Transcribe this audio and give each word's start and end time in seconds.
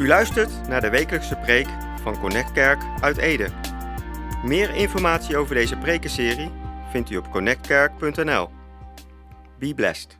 U 0.00 0.06
luistert 0.06 0.68
naar 0.68 0.80
de 0.80 0.90
wekelijkse 0.90 1.36
preek 1.36 1.66
van 2.02 2.20
Connect 2.20 2.52
Kerk 2.52 2.82
uit 3.00 3.16
Ede. 3.16 3.48
Meer 4.44 4.74
informatie 4.74 5.36
over 5.36 5.54
deze 5.54 5.76
prekenserie 5.76 6.50
vindt 6.90 7.10
u 7.10 7.16
op 7.16 7.30
connectkerk.nl. 7.30 8.48
Be 9.58 9.74
blessed. 9.74 10.18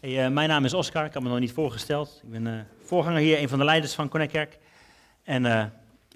Eh, 0.00 0.28
mijn 0.28 0.48
naam 0.48 0.64
is 0.64 0.74
Oscar, 0.74 1.04
ik 1.04 1.12
had 1.12 1.22
me 1.22 1.28
nog 1.28 1.38
niet 1.38 1.52
voorgesteld. 1.52 2.20
Ik 2.22 2.30
ben 2.30 2.46
eh, 2.46 2.60
voorganger 2.84 3.20
hier, 3.20 3.38
een 3.38 3.48
van 3.48 3.58
de 3.58 3.64
leiders 3.64 3.94
van 3.94 4.08
Connect 4.08 4.32
Kerk. 4.32 4.58
En 5.24 5.46
eh, 5.46 5.64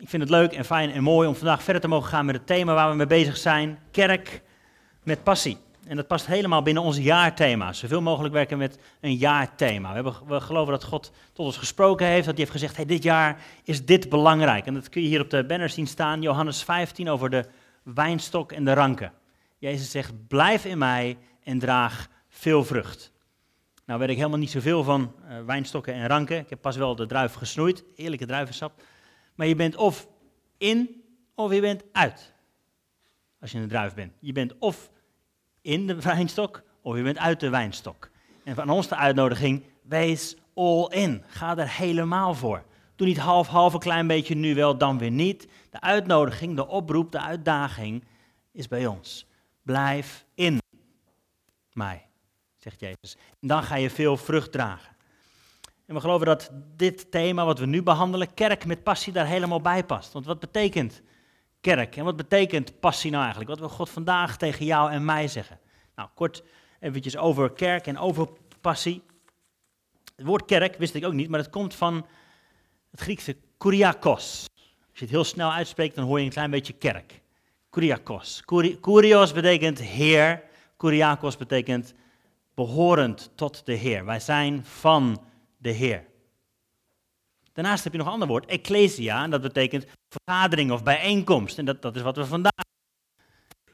ik 0.01 0.09
vind 0.09 0.23
het 0.23 0.31
leuk 0.31 0.53
en 0.53 0.65
fijn 0.65 0.91
en 0.91 1.03
mooi 1.03 1.29
om 1.29 1.35
vandaag 1.35 1.63
verder 1.63 1.83
te 1.83 1.89
mogen 1.89 2.09
gaan 2.09 2.27
met 2.27 2.35
het 2.35 2.47
thema 2.47 2.75
waar 2.75 2.91
we 2.91 2.97
mee 2.97 3.07
bezig 3.07 3.37
zijn. 3.37 3.79
Kerk 3.91 4.43
met 5.03 5.23
passie. 5.23 5.59
En 5.89 5.97
dat 5.97 6.07
past 6.07 6.27
helemaal 6.27 6.63
binnen 6.63 6.83
ons 6.83 6.97
jaarthema. 6.97 7.73
Zoveel 7.73 8.03
mogelijk 8.03 8.35
werken 8.35 8.59
met 8.59 8.79
een 9.01 9.15
jaarthema. 9.15 9.89
We, 9.89 9.95
hebben, 9.95 10.15
we 10.27 10.41
geloven 10.41 10.73
dat 10.73 10.85
God 10.85 11.13
tot 11.33 11.47
ons 11.47 11.57
gesproken 11.57 12.07
heeft. 12.07 12.27
Dat 12.27 12.37
hij 12.37 12.37
heeft 12.37 12.51
gezegd, 12.51 12.77
hey, 12.77 12.85
dit 12.85 13.03
jaar 13.03 13.43
is 13.65 13.85
dit 13.85 14.09
belangrijk. 14.09 14.67
En 14.67 14.75
dat 14.75 14.89
kun 14.89 15.03
je 15.03 15.09
hier 15.09 15.21
op 15.21 15.31
de 15.31 15.45
banner 15.45 15.69
zien 15.69 15.87
staan. 15.87 16.23
Johannes 16.23 16.63
15 16.63 17.09
over 17.09 17.31
de 17.31 17.45
wijnstok 17.83 18.53
en 18.53 18.65
de 18.65 18.73
ranken. 18.73 19.13
Jezus 19.59 19.91
zegt, 19.91 20.27
blijf 20.29 20.65
in 20.65 20.79
mij 20.79 21.19
en 21.43 21.59
draag 21.59 22.09
veel 22.29 22.65
vrucht. 22.65 23.13
Nou 23.85 24.01
weet 24.01 24.09
ik 24.09 24.17
helemaal 24.17 24.39
niet 24.39 24.51
zoveel 24.51 24.85
van 24.85 25.15
uh, 25.29 25.45
wijnstokken 25.45 25.95
en 25.95 26.07
ranken. 26.07 26.39
Ik 26.39 26.51
heb 26.51 26.61
pas 26.61 26.77
wel 26.77 26.97
de 26.97 27.07
druif 27.07 27.35
gesnoeid. 27.35 27.85
Eerlijke 27.97 28.27
druivensap. 28.27 28.83
Maar 29.35 29.47
je 29.47 29.55
bent 29.55 29.77
of 29.77 30.09
in 30.59 31.03
of 31.35 31.53
je 31.53 31.61
bent 31.61 31.85
uit. 31.93 32.35
Als 33.41 33.53
je 33.53 33.59
een 33.59 33.69
druif 33.69 33.95
bent. 33.95 34.13
Je 34.21 34.33
bent 34.33 34.59
of 34.59 34.91
in 35.69 35.87
de 35.87 36.01
wijnstok 36.01 36.63
of 36.83 36.97
je 36.97 37.03
bent 37.03 37.19
uit 37.19 37.41
de 37.41 37.49
wijnstok. 37.49 38.11
En 38.45 38.55
van 38.55 38.71
ons 38.71 38.89
de 38.89 38.97
uitnodiging, 38.97 39.65
wees 39.83 40.37
all 40.55 40.87
in. 40.91 41.23
Ga 41.27 41.57
er 41.57 41.71
helemaal 41.71 42.35
voor. 42.35 42.65
Doe 42.97 43.07
niet 43.07 43.19
half-half 43.19 43.73
een 43.73 43.79
klein 43.79 44.07
beetje 44.07 44.35
nu 44.35 44.55
wel, 44.55 44.79
dan 44.79 44.99
weer 44.99 45.11
niet. 45.11 45.49
De 45.71 45.81
uitnodiging, 45.81 46.57
de 46.57 46.67
oproep, 46.67 47.13
de 47.13 47.21
uitdaging 47.21 48.05
is 48.53 48.69
bij 48.69 48.87
ons. 48.87 49.27
Blijf 49.63 50.25
in 50.35 50.59
mij, 51.73 52.07
zegt 52.57 52.81
Jezus. 52.81 53.17
En 53.41 53.49
dan 53.49 53.63
ga 53.63 53.75
je 53.77 53.91
veel 53.91 54.17
vrucht 54.17 54.53
dragen. 54.53 54.97
En 55.87 55.95
we 55.95 56.01
geloven 56.01 56.27
dat 56.27 56.51
dit 56.77 57.11
thema 57.11 57.45
wat 57.45 57.59
we 57.59 57.67
nu 57.67 57.83
behandelen, 57.83 58.35
kerk 58.35 58.67
met 58.67 58.83
passie, 58.83 59.13
daar 59.13 59.27
helemaal 59.27 59.61
bij 59.61 59.85
past. 59.85 60.13
Want 60.13 60.27
wat 60.27 60.41
betekent 60.41 61.03
kerk. 61.75 61.97
En 61.97 62.05
wat 62.05 62.17
betekent 62.17 62.81
passie 62.81 63.11
nou 63.11 63.23
eigenlijk? 63.23 63.51
Wat 63.51 63.59
wil 63.61 63.77
God 63.77 63.91
vandaag 63.91 64.37
tegen 64.37 64.65
jou 64.65 64.91
en 64.91 65.05
mij 65.05 65.29
zeggen? 65.29 65.59
Nou, 65.95 66.09
kort 66.15 66.43
eventjes 66.81 67.17
over 67.17 67.53
kerk 67.53 67.87
en 67.87 67.99
over 67.99 68.29
passie. 68.61 69.03
Het 70.17 70.27
woord 70.27 70.45
kerk 70.45 70.77
wist 70.77 70.95
ik 70.95 71.05
ook 71.05 71.13
niet, 71.13 71.29
maar 71.29 71.41
het 71.41 71.51
komt 71.51 71.75
van 71.75 72.07
het 72.91 73.01
Griekse 73.01 73.37
kuriakos. 73.59 74.49
Als 74.91 74.99
je 74.99 75.05
het 75.05 75.11
heel 75.11 75.25
snel 75.25 75.53
uitspreekt, 75.53 75.95
dan 75.95 76.05
hoor 76.05 76.19
je 76.19 76.25
een 76.25 76.31
klein 76.31 76.51
beetje 76.51 76.73
kerk. 76.73 77.21
Kuriakos. 77.71 78.43
Kurios 78.81 79.33
betekent 79.33 79.79
heer. 79.79 80.43
Kuriakos 80.77 81.37
betekent 81.37 81.95
behorend 82.55 83.31
tot 83.35 83.67
de 83.67 83.73
Heer. 83.73 84.05
Wij 84.05 84.21
zijn 84.21 84.65
van 84.65 85.23
de 85.57 85.71
Heer. 85.71 86.05
Daarnaast 87.59 87.85
heb 87.85 87.93
je 87.93 87.99
nog 87.99 88.07
een 88.07 88.13
ander 88.13 88.29
woord, 88.29 88.47
ecclesia, 88.47 89.23
en 89.23 89.31
dat 89.31 89.41
betekent 89.41 89.87
vergadering 90.09 90.71
of 90.71 90.83
bijeenkomst. 90.83 91.59
En 91.59 91.65
dat, 91.65 91.83
dat 91.83 91.97
is 91.97 92.03
wat 92.03 92.17
we 92.17 92.27
vandaag 92.27 92.53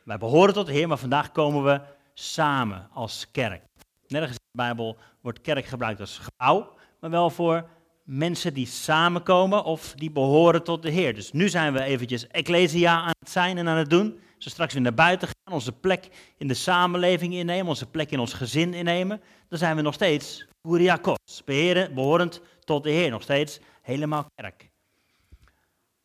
Wij 0.05 0.19
behoren 0.19 0.55
tot 0.55 0.67
de 0.67 0.73
Heer, 0.73 0.89
maar 0.89 0.99
vandaag 0.99 1.33
komen 1.33 1.65
we 1.65 1.81
samen 2.15 2.89
als 2.93 3.31
kerk. 3.31 3.63
Nergens 4.07 4.37
in 4.37 4.49
de 4.51 4.63
Bijbel 4.63 4.97
wordt 5.21 5.41
kerk 5.41 5.65
gebruikt 5.65 6.01
als 6.01 6.19
gebouw, 6.19 6.75
maar 7.01 7.11
wel 7.11 7.31
voor 7.31 7.69
mensen 8.03 8.55
die 8.55 8.67
samenkomen 8.67 9.65
of 9.65 9.93
die 9.93 10.11
behoren 10.11 10.65
tot 10.65 10.83
de 10.83 10.91
Heer. 10.91 11.15
Dus 11.15 11.33
nu 11.33 11.49
zijn 11.49 11.73
we 11.73 11.83
eventjes 11.83 12.27
ecclesia 12.27 13.01
aan 13.01 13.15
het 13.19 13.31
zijn 13.31 13.59
en 13.59 13.69
aan 13.69 13.77
het 13.77 13.91
doen. 13.91 14.21
Zo 14.39 14.49
straks 14.49 14.73
weer 14.73 14.83
naar 14.83 14.95
buiten 14.95 15.29
gaan, 15.29 15.55
onze 15.55 15.73
plek 15.73 16.09
in 16.37 16.49
de 16.49 16.55
samenleving 16.55 17.35
innemen, 17.35 17.67
onze 17.67 17.87
plek 17.87 18.11
in 18.11 18.19
ons 18.19 18.33
gezin 18.33 18.75
innemen. 18.75 19.21
Dan 19.49 19.59
zijn 19.59 19.77
we 19.77 19.83
nog 19.83 19.95
steeds 19.95 20.47
kuriakos, 20.61 21.43
behorend 21.45 22.41
tot 22.65 22.85
de 22.85 22.91
Heer. 22.91 23.11
Nog 23.11 23.23
steeds 23.23 23.61
helemaal 23.83 24.27
kerk. 24.35 24.71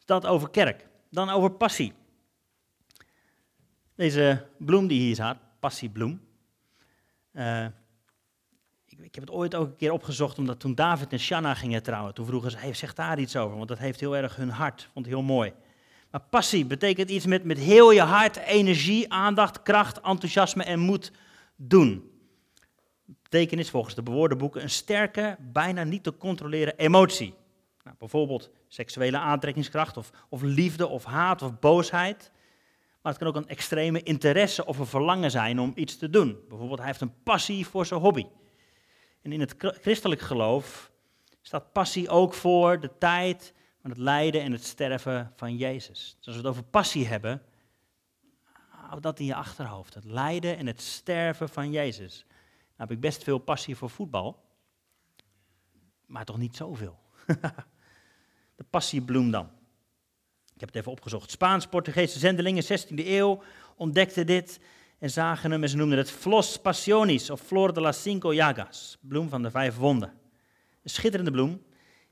Dat 0.05 0.25
over 0.25 0.49
kerk. 0.49 0.87
Dan 1.09 1.29
over 1.29 1.51
passie. 1.51 1.93
Deze 3.95 4.47
bloem 4.57 4.87
die 4.87 5.01
hier 5.01 5.13
staat, 5.13 5.37
passiebloem. 5.59 6.21
Uh, 7.33 7.65
ik, 8.85 8.99
ik, 8.99 9.15
heb 9.15 9.23
het 9.23 9.33
ooit 9.33 9.55
ook 9.55 9.67
een 9.67 9.75
keer 9.75 9.91
opgezocht, 9.91 10.37
omdat 10.37 10.59
toen 10.59 10.75
David 10.75 11.11
en 11.11 11.19
Shanna 11.19 11.53
gingen 11.53 11.83
trouwen, 11.83 12.13
toen 12.13 12.25
vroegen 12.25 12.51
ze, 12.51 12.57
hey, 12.57 12.73
zeg 12.73 12.93
daar 12.93 13.19
iets 13.19 13.35
over, 13.35 13.55
want 13.57 13.67
dat 13.67 13.77
heeft 13.77 13.99
heel 13.99 14.15
erg 14.15 14.35
hun 14.35 14.49
hart. 14.49 14.89
Vond 14.93 15.05
ik 15.05 15.11
heel 15.11 15.21
mooi. 15.21 15.53
Maar 16.11 16.21
passie 16.21 16.65
betekent 16.65 17.09
iets 17.09 17.25
met, 17.25 17.43
met 17.43 17.57
heel 17.57 17.91
je 17.91 18.01
hart, 18.01 18.37
energie, 18.37 19.13
aandacht, 19.13 19.63
kracht, 19.63 20.01
enthousiasme 20.01 20.63
en 20.63 20.79
moed 20.79 21.11
doen. 21.55 22.11
Betekenis 23.05 23.69
volgens 23.69 23.95
de 23.95 24.03
bewoordenboeken 24.03 24.61
een 24.61 24.69
sterke, 24.69 25.37
bijna 25.39 25.83
niet 25.83 26.03
te 26.03 26.17
controleren 26.17 26.77
emotie. 26.77 27.33
Nou, 27.83 27.95
bijvoorbeeld 27.99 28.49
seksuele 28.67 29.17
aantrekkingskracht 29.17 29.97
of, 29.97 30.11
of 30.29 30.41
liefde 30.41 30.87
of 30.87 31.03
haat 31.03 31.41
of 31.41 31.59
boosheid. 31.59 32.31
Maar 33.01 33.11
het 33.11 33.21
kan 33.21 33.27
ook 33.27 33.35
een 33.35 33.47
extreme 33.47 34.03
interesse 34.03 34.65
of 34.65 34.77
een 34.77 34.85
verlangen 34.85 35.31
zijn 35.31 35.59
om 35.59 35.71
iets 35.75 35.97
te 35.97 36.09
doen. 36.09 36.39
Bijvoorbeeld 36.47 36.79
hij 36.79 36.87
heeft 36.87 37.01
een 37.01 37.23
passie 37.23 37.67
voor 37.67 37.85
zijn 37.85 37.99
hobby. 37.99 38.25
En 39.21 39.31
in 39.31 39.39
het 39.39 39.55
christelijk 39.57 40.21
geloof 40.21 40.91
staat 41.41 41.71
passie 41.73 42.09
ook 42.09 42.33
voor 42.33 42.79
de 42.79 42.91
tijd 42.97 43.53
van 43.81 43.89
het 43.89 43.99
lijden 43.99 44.41
en 44.41 44.51
het 44.51 44.63
sterven 44.63 45.33
van 45.35 45.57
Jezus. 45.57 46.15
Dus 46.17 46.27
als 46.27 46.35
we 46.35 46.41
het 46.41 46.51
over 46.51 46.63
passie 46.63 47.07
hebben, 47.07 47.41
hou 48.69 49.01
dat 49.01 49.19
in 49.19 49.25
je 49.25 49.35
achterhoofd. 49.35 49.93
Het 49.93 50.03
lijden 50.03 50.57
en 50.57 50.67
het 50.67 50.81
sterven 50.81 51.49
van 51.49 51.71
Jezus. 51.71 52.25
Nou 52.27 52.89
heb 52.89 52.91
ik 52.91 52.99
best 52.99 53.23
veel 53.23 53.37
passie 53.37 53.75
voor 53.75 53.89
voetbal, 53.89 54.43
maar 56.05 56.25
toch 56.25 56.37
niet 56.37 56.55
zoveel. 56.55 56.99
de 58.55 58.65
passiebloem 58.69 59.31
dan. 59.31 59.49
Ik 60.53 60.59
heb 60.65 60.69
het 60.69 60.77
even 60.77 60.91
opgezocht. 60.91 61.31
Spaans-Portugese 61.31 62.19
zendelingen, 62.19 62.63
16e 62.63 63.07
eeuw, 63.07 63.41
ontdekten 63.75 64.25
dit 64.25 64.59
en 64.99 65.09
zagen 65.09 65.51
hem 65.51 65.63
en 65.63 65.69
ze 65.69 65.77
noemden 65.77 65.97
het 65.97 66.11
Flos 66.11 66.57
Passionis 66.57 67.29
of 67.29 67.41
Flor 67.41 67.73
de 67.73 67.81
las 67.81 68.01
Cinco 68.01 68.33
Llagas, 68.33 68.97
bloem 69.01 69.29
van 69.29 69.41
de 69.41 69.51
vijf 69.51 69.75
wonden. 69.75 70.13
Een 70.83 70.89
schitterende 70.89 71.31
bloem 71.31 71.61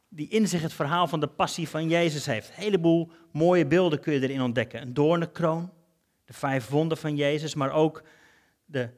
die 0.09 0.27
in 0.27 0.47
zich 0.47 0.61
het 0.61 0.73
verhaal 0.73 1.07
van 1.07 1.19
de 1.19 1.27
passie 1.27 1.69
van 1.69 1.89
Jezus 1.89 2.25
heeft. 2.25 2.49
Een 2.49 2.63
heleboel 2.63 3.11
mooie 3.31 3.65
beelden 3.65 3.99
kun 3.99 4.13
je 4.13 4.21
erin 4.21 4.41
ontdekken. 4.41 4.81
Een 4.81 4.93
doornenkroon, 4.93 5.71
de 6.25 6.33
vijf 6.33 6.67
wonden 6.67 6.97
van 6.97 7.15
Jezus, 7.15 7.55
maar 7.55 7.71
ook 7.71 8.03
de 8.65 8.89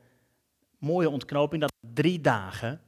mooie 0.77 1.09
ontknoping 1.09 1.61
dat 1.61 1.73
drie 1.93 2.21
dagen 2.21 2.81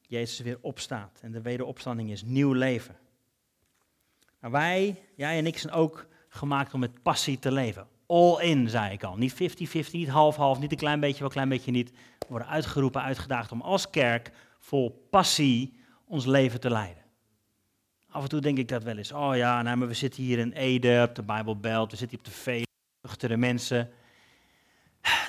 Jezus 0.00 0.38
weer 0.38 0.58
opstaat. 0.60 1.18
En 1.22 1.32
de 1.32 1.40
wederopstanding 1.40 2.10
is 2.10 2.22
nieuw 2.22 2.52
leven. 2.52 2.96
Maar 4.40 4.50
wij, 4.50 5.02
jij 5.16 5.38
en 5.38 5.46
ik, 5.46 5.58
zijn 5.58 5.72
ook 5.72 6.06
gemaakt 6.28 6.74
om 6.74 6.80
met 6.80 7.02
passie 7.02 7.38
te 7.38 7.52
leven. 7.52 7.86
All 8.06 8.42
in, 8.42 8.68
zei 8.68 8.92
ik 8.92 9.02
al. 9.02 9.16
Niet 9.16 9.34
50-50, 9.34 9.90
niet 9.90 10.08
half-half, 10.08 10.58
niet 10.58 10.70
een 10.70 10.76
klein 10.76 11.00
beetje, 11.00 11.18
wel 11.18 11.26
een 11.26 11.32
klein 11.32 11.48
beetje 11.48 11.70
niet. 11.70 11.90
We 11.90 12.26
worden 12.28 12.48
uitgeroepen, 12.48 13.02
uitgedaagd 13.02 13.52
om 13.52 13.60
als 13.60 13.90
kerk 13.90 14.30
vol 14.58 15.06
passie 15.10 15.78
ons 16.06 16.26
leven 16.26 16.60
te 16.60 16.70
leiden. 16.70 17.03
Af 18.14 18.22
en 18.22 18.28
toe 18.28 18.40
denk 18.40 18.58
ik 18.58 18.68
dat 18.68 18.82
wel 18.82 18.96
eens. 18.96 19.12
Oh 19.12 19.36
ja, 19.36 19.62
nou, 19.62 19.76
maar 19.76 19.88
we 19.88 19.94
zitten 19.94 20.22
hier 20.22 20.38
in 20.38 20.52
Ede 20.52 21.06
op 21.08 21.14
de 21.14 21.22
Bijbelbelt, 21.22 21.90
we 21.90 21.96
zitten 21.96 22.18
hier 22.18 22.26
op 22.26 22.32
de 22.32 22.40
vee, 22.40 23.28
de 23.28 23.36
mensen. 23.36 23.90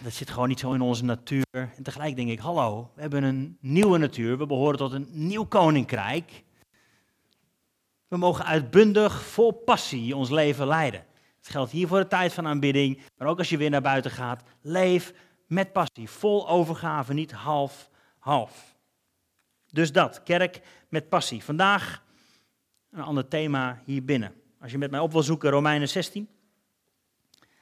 Dat 0.04 0.14
zit 0.14 0.30
gewoon 0.30 0.48
niet 0.48 0.60
zo 0.60 0.74
in 0.74 0.82
onze 0.82 1.04
natuur. 1.04 1.46
En 1.52 1.84
tegelijk 1.84 2.16
denk 2.16 2.30
ik, 2.30 2.40
hallo, 2.40 2.92
we 2.96 3.02
hebben 3.02 3.24
een 3.24 3.58
nieuwe 3.60 3.98
natuur, 3.98 4.38
we 4.38 4.46
behoren 4.46 4.78
tot 4.78 4.92
een 4.92 5.08
nieuw 5.12 5.46
koninkrijk. 5.46 6.44
We 8.08 8.18
mogen 8.18 8.46
uitbundig, 8.46 9.22
vol 9.22 9.52
passie 9.52 10.16
ons 10.16 10.30
leven 10.30 10.68
leiden. 10.68 11.06
Het 11.38 11.50
geldt 11.50 11.72
hier 11.72 11.88
voor 11.88 12.00
de 12.00 12.08
tijd 12.08 12.34
van 12.34 12.48
aanbidding, 12.48 13.02
maar 13.18 13.28
ook 13.28 13.38
als 13.38 13.50
je 13.50 13.58
weer 13.58 13.70
naar 13.70 13.82
buiten 13.82 14.12
gaat. 14.12 14.44
Leef 14.62 15.14
met 15.48 15.72
passie, 15.74 16.10
vol 16.10 16.50
overgave, 16.50 17.14
niet 17.14 17.32
half-half. 17.32 18.76
Dus 19.72 19.92
dat, 19.92 20.24
kerk 20.24 20.62
met 20.90 21.10
passie. 21.10 21.44
Vandaag 21.44 22.04
een 22.96 23.04
ander 23.04 23.28
thema 23.28 23.82
hier 23.86 24.06
binnen. 24.06 24.34
Als 24.62 24.72
je 24.72 24.78
met 24.78 24.92
mij 24.92 25.00
op 25.00 25.12
wil 25.12 25.24
zoeken, 25.24 25.50
Romeinen 25.50 25.90
16, 25.90 26.30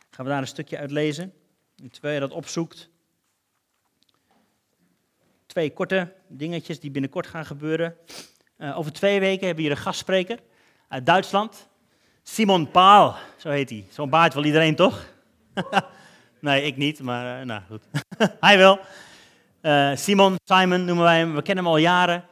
gaan 0.09 0.25
we 0.25 0.31
daar 0.31 0.41
een 0.41 0.47
stukje 0.47 0.77
uit 0.77 0.91
lezen. 0.91 1.33
En 1.83 1.91
terwijl 1.91 2.13
je 2.13 2.19
dat 2.19 2.31
opzoekt, 2.31 2.89
twee 5.45 5.73
korte 5.73 6.13
dingetjes 6.27 6.79
die 6.79 6.91
binnenkort 6.91 7.27
gaan 7.27 7.45
gebeuren. 7.45 7.95
Uh, 8.57 8.77
over 8.77 8.93
twee 8.93 9.19
weken 9.19 9.45
hebben 9.45 9.63
we 9.63 9.69
hier 9.69 9.77
een 9.77 9.83
gastspreker 9.83 10.39
uit 10.87 11.05
Duitsland. 11.05 11.67
Simon 12.23 12.71
Paal, 12.71 13.15
zo 13.37 13.49
heet 13.49 13.69
hij. 13.69 13.85
Zo'n 13.89 14.09
baard 14.09 14.33
wil 14.33 14.43
iedereen 14.43 14.75
toch? 14.75 15.05
nee, 16.39 16.63
ik 16.63 16.77
niet, 16.77 17.01
maar 17.01 17.39
uh, 17.39 17.45
nou 17.45 17.61
goed. 17.69 17.83
hij 18.39 18.57
wel. 18.57 18.79
Uh, 19.61 19.95
Simon, 19.95 20.35
Simon 20.43 20.85
noemen 20.85 21.03
wij 21.03 21.17
hem, 21.17 21.35
we 21.35 21.41
kennen 21.41 21.63
hem 21.63 21.73
al 21.73 21.79
jaren. 21.79 22.25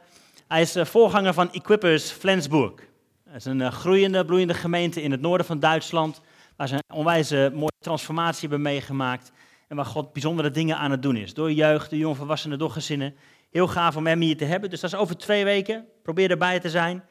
Hij 0.48 0.60
is 0.60 0.76
voorganger 0.82 1.34
van 1.34 1.52
Equippers 1.52 2.10
Flensburg. 2.10 2.90
Dat 3.32 3.40
is 3.40 3.46
een 3.46 3.60
uh, 3.60 3.70
groeiende, 3.70 4.24
bloeiende 4.24 4.54
gemeente 4.54 5.02
in 5.02 5.10
het 5.10 5.20
noorden 5.20 5.46
van 5.46 5.58
Duitsland, 5.58 6.20
waar 6.56 6.68
ze 6.68 6.74
een 6.74 6.96
onwijze 6.96 7.50
mooie 7.54 7.70
transformatie 7.78 8.40
hebben 8.40 8.62
meegemaakt 8.62 9.32
en 9.68 9.76
waar 9.76 9.84
God 9.84 10.12
bijzondere 10.12 10.50
dingen 10.50 10.76
aan 10.76 10.90
het 10.90 11.02
doen 11.02 11.16
is. 11.16 11.34
Door 11.34 11.52
jeugd, 11.52 11.90
de 11.90 11.98
jongvolwassenen, 11.98 12.58
door 12.58 12.70
gezinnen. 12.70 13.14
Heel 13.50 13.68
gaaf 13.68 13.96
om 13.96 14.06
hem 14.06 14.20
hier 14.20 14.36
te 14.36 14.44
hebben. 14.44 14.70
Dus 14.70 14.80
dat 14.80 14.92
is 14.92 14.98
over 14.98 15.16
twee 15.16 15.44
weken. 15.44 15.86
Probeer 16.02 16.30
erbij 16.30 16.60
te 16.60 16.70
zijn. 16.70 17.04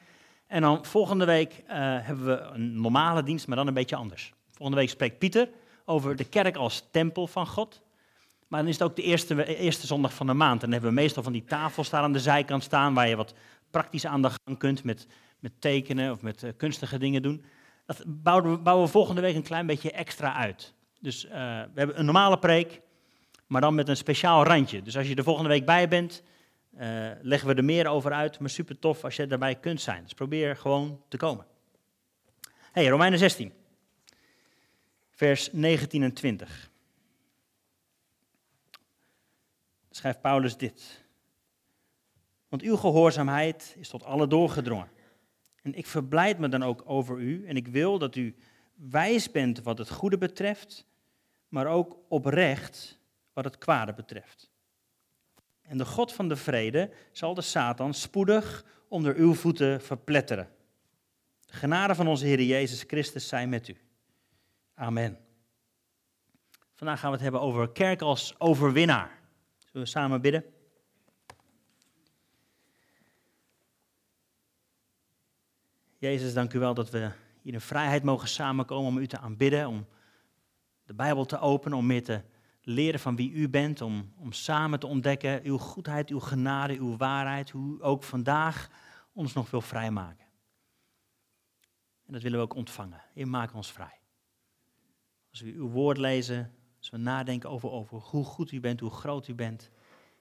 En 0.48 0.62
dan 0.62 0.86
volgende 0.86 1.26
week 1.26 1.64
uh, 1.64 1.74
hebben 1.78 2.26
we 2.26 2.40
een 2.54 2.82
normale 2.82 3.24
dienst, 3.24 3.48
maar 3.48 3.58
dan 3.58 3.68
een 3.68 3.74
beetje 3.74 3.96
anders. 3.96 4.34
Volgende 4.52 4.82
week 4.82 4.90
spreekt 4.90 5.20
Pieter 5.20 5.50
over 5.86 6.16
de 6.16 6.26
kerk 6.26 6.56
als 6.56 6.88
tempel 6.92 7.28
van 7.28 7.48
God. 7.48 7.82
Maar 8.48 8.60
dan 8.60 8.70
is 8.70 8.80
het 8.80 8.90
ook 8.90 8.96
de 8.96 9.04
eerste, 9.04 9.46
eerste 9.58 9.88
zondag 9.88 10.14
van 10.14 10.28
de 10.28 10.34
maand. 10.34 10.54
En 10.54 10.60
dan 10.60 10.72
hebben 10.72 10.90
we 10.90 11.02
meestal 11.02 11.24
van 11.24 11.32
die 11.32 11.44
tafels 11.44 11.90
daar 11.90 12.04
aan 12.04 12.14
de 12.14 12.20
zijkant 12.20 12.64
staan, 12.64 12.94
waar 12.94 13.08
je 13.08 13.16
wat 13.16 13.34
praktisch 13.72 14.06
aan 14.06 14.22
de 14.22 14.30
gang 14.30 14.58
kunt 14.58 14.84
met, 14.84 15.08
met 15.42 15.62
tekenen 15.62 16.12
of 16.12 16.22
met 16.22 16.44
uh, 16.44 16.52
kunstige 16.58 16.98
dingen 16.98 17.22
doen. 17.22 17.44
Dat 17.86 18.04
bouwen 18.08 18.52
we, 18.52 18.58
bouwen 18.58 18.86
we 18.86 18.92
volgende 18.92 19.22
week 19.22 19.36
een 19.36 19.44
klein 19.44 19.66
beetje 19.66 19.92
extra 19.92 20.34
uit. 20.34 20.74
Dus 21.00 21.26
uh, 21.26 21.32
we 21.32 21.72
hebben 21.74 22.00
een 22.00 22.06
normale 22.06 22.40
preek, 22.40 22.82
maar 23.48 23.62
dan 23.62 23.76
met 23.76 23.88
een 23.88 23.98
speciaal 23.98 24.44
randje. 24.44 24.82
Dus 24.82 24.98
als 24.98 25.08
je 25.08 25.16
er 25.16 25.24
volgende 25.24 25.50
week 25.50 25.66
bij 25.66 25.88
bent, 25.88 26.24
uh, 26.74 27.12
leggen 27.22 27.48
we 27.48 27.56
er 27.56 27.64
meer 27.64 27.88
over 27.88 28.12
uit. 28.12 28.40
Maar 28.40 28.50
super 28.50 28.80
tof 28.80 29.04
als 29.04 29.16
je 29.16 29.28
daarbij 29.28 29.56
kunt 29.56 29.82
zijn. 29.82 30.04
Dus 30.04 30.14
probeer 30.14 30.56
gewoon 30.56 31.02
te 31.08 31.18
komen. 31.18 31.46
Hey, 32.72 32.88
Romeinen 32.88 33.20
16, 33.20 33.54
vers 35.12 35.50
19 35.52 36.04
en 36.04 36.14
20. 36.14 36.70
Schrijft 39.90 40.22
Paulus 40.22 40.58
dit. 40.58 41.04
Want 42.48 42.62
uw 42.62 42.76
gehoorzaamheid 42.76 43.76
is 43.80 43.90
tot 43.90 44.04
alle 44.04 44.28
doorgedrongen. 44.28 44.90
En 45.62 45.74
ik 45.74 45.88
verblijd 45.88 46.40
me 46.40 46.50
dan 46.50 46.64
ook 46.64 46.84
over 46.86 47.20
u 47.20 47.46
en 47.46 47.56
ik 47.56 47.68
wil 47.68 48.00
dat 48.00 48.16
u 48.16 48.36
wijs 48.76 49.32
bent 49.32 49.62
wat 49.62 49.78
het 49.78 49.90
goede 49.90 50.18
betreft, 50.18 50.86
maar 51.48 51.68
ook 51.68 51.98
oprecht 52.08 53.00
wat 53.34 53.44
het 53.44 53.58
kwade 53.58 53.94
betreft. 53.94 54.52
En 55.62 55.78
de 55.78 55.86
God 55.86 56.14
van 56.14 56.28
de 56.28 56.36
vrede 56.36 56.92
zal 57.12 57.34
de 57.34 57.42
Satan 57.42 57.94
spoedig 57.94 58.66
onder 58.88 59.16
uw 59.16 59.34
voeten 59.34 59.82
verpletteren. 59.82 60.50
De 61.46 61.54
genade 61.54 61.96
van 61.96 62.08
onze 62.08 62.26
Heer 62.26 62.42
Jezus 62.42 62.84
Christus 62.88 63.28
zij 63.28 63.48
met 63.48 63.68
u. 63.68 63.78
Amen. 64.74 65.18
Vandaag 66.74 67.00
gaan 67.00 67.10
we 67.10 67.16
het 67.16 67.24
hebben 67.24 67.42
over 67.42 67.72
kerk 67.72 68.02
als 68.02 68.40
overwinnaar. 68.40 69.20
Zullen 69.58 69.86
we 69.86 69.92
samen 69.92 70.22
bidden? 70.22 70.44
Jezus, 76.02 76.34
dank 76.34 76.54
u 76.54 76.60
wel 76.60 76.74
dat 76.74 76.90
we 76.90 77.12
hier 77.42 77.54
in 77.54 77.62
vrijheid 77.62 78.04
mogen 78.04 78.28
samenkomen 78.28 78.88
om 78.88 78.98
u 78.98 79.08
te 79.08 79.18
aanbidden, 79.18 79.68
om 79.68 79.86
de 80.86 80.94
Bijbel 80.94 81.26
te 81.26 81.40
openen, 81.40 81.78
om 81.78 81.86
meer 81.86 82.04
te 82.04 82.22
leren 82.62 83.00
van 83.00 83.16
wie 83.16 83.32
u 83.32 83.50
bent, 83.50 83.82
om, 83.82 84.14
om 84.18 84.32
samen 84.32 84.80
te 84.80 84.88
ontdekken 84.88 85.44
uw 85.44 85.58
goedheid, 85.58 86.10
uw 86.10 86.20
genade, 86.20 86.78
uw 86.78 86.98
waarheid, 86.98 87.50
hoe 87.50 87.78
u 87.78 87.84
ook 87.84 88.04
vandaag 88.04 88.70
ons 89.14 89.34
nog 89.34 89.52
wil 89.52 89.62
vrijmaken. 89.62 90.26
En 92.06 92.14
dat 92.14 92.22
willen 92.22 92.38
we 92.38 92.44
ook 92.44 92.56
ontvangen. 92.56 93.04
Heer, 93.14 93.28
maak 93.28 93.54
ons 93.54 93.72
vrij. 93.72 94.00
Als 95.30 95.42
we 95.42 95.52
uw 95.52 95.68
woord 95.70 95.98
lezen, 95.98 96.54
als 96.78 96.90
we 96.90 96.98
nadenken 96.98 97.50
over, 97.50 97.70
over 97.70 97.98
hoe 97.98 98.26
goed 98.26 98.52
u 98.52 98.60
bent, 98.60 98.80
hoe 98.80 98.92
groot 98.92 99.28
u 99.28 99.34
bent, 99.34 99.72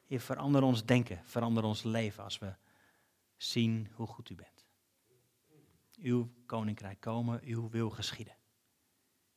Heer, 0.06 0.20
verander 0.20 0.62
ons 0.62 0.84
denken, 0.84 1.20
verander 1.24 1.64
ons 1.64 1.82
leven 1.82 2.24
als 2.24 2.38
we 2.38 2.54
zien 3.36 3.88
hoe 3.92 4.06
goed 4.06 4.30
u 4.30 4.34
bent. 4.34 4.59
Uw 6.02 6.32
koninkrijk 6.46 7.00
komen, 7.00 7.40
uw 7.44 7.68
wil 7.68 7.90
geschieden. 7.90 8.36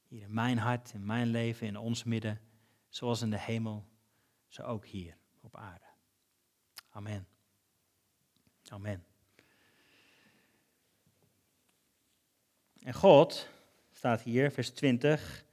Hier 0.07 0.21
in 0.21 0.33
mijn 0.33 0.57
hart, 0.57 0.93
in 0.93 1.05
mijn 1.05 1.27
leven, 1.27 1.67
in 1.67 1.77
ons 1.77 2.03
midden 2.03 2.41
zoals 2.89 3.21
in 3.21 3.29
de 3.29 3.39
hemel, 3.39 3.87
zo 4.47 4.63
ook 4.63 4.85
hier 4.85 5.17
op 5.41 5.55
aarde. 5.55 5.85
Amen. 6.89 7.27
Amen. 8.69 9.05
En 12.79 12.93
God, 12.93 13.49
staat 13.91 14.21
hier, 14.21 14.51
vers 14.51 14.69
20, 14.69 15.45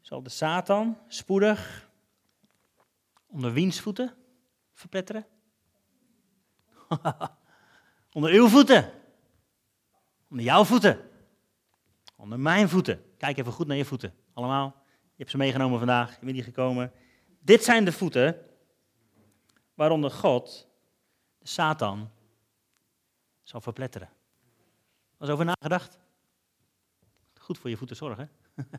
zal 0.00 0.22
de 0.22 0.30
Satan 0.30 0.98
spoedig 1.08 1.90
onder 3.26 3.52
wiens 3.52 3.80
voeten 3.80 4.16
verpletteren? 4.72 5.26
onder 8.12 8.32
uw 8.32 8.48
voeten. 8.48 8.92
Onder 10.36 10.50
jouw 10.50 10.64
voeten. 10.64 11.10
Onder 12.16 12.40
mijn 12.40 12.68
voeten. 12.68 13.04
Kijk 13.18 13.38
even 13.38 13.52
goed 13.52 13.66
naar 13.66 13.76
je 13.76 13.84
voeten. 13.84 14.14
Allemaal. 14.32 14.74
Je 14.86 15.14
hebt 15.16 15.30
ze 15.30 15.36
meegenomen 15.36 15.78
vandaag, 15.78 16.10
je 16.10 16.24
bent 16.24 16.34
hier 16.34 16.44
gekomen. 16.44 16.92
Dit 17.40 17.64
zijn 17.64 17.84
de 17.84 17.92
voeten 17.92 18.40
waaronder 19.74 20.10
God, 20.10 20.68
de 21.38 21.48
Satan, 21.48 22.10
zal 23.42 23.60
verpletteren. 23.60 24.08
Was 25.16 25.28
over 25.28 25.44
nagedacht? 25.44 25.98
Goed 27.38 27.58
voor 27.58 27.70
je 27.70 27.76
voeten 27.76 27.96
zorgen. 27.96 28.30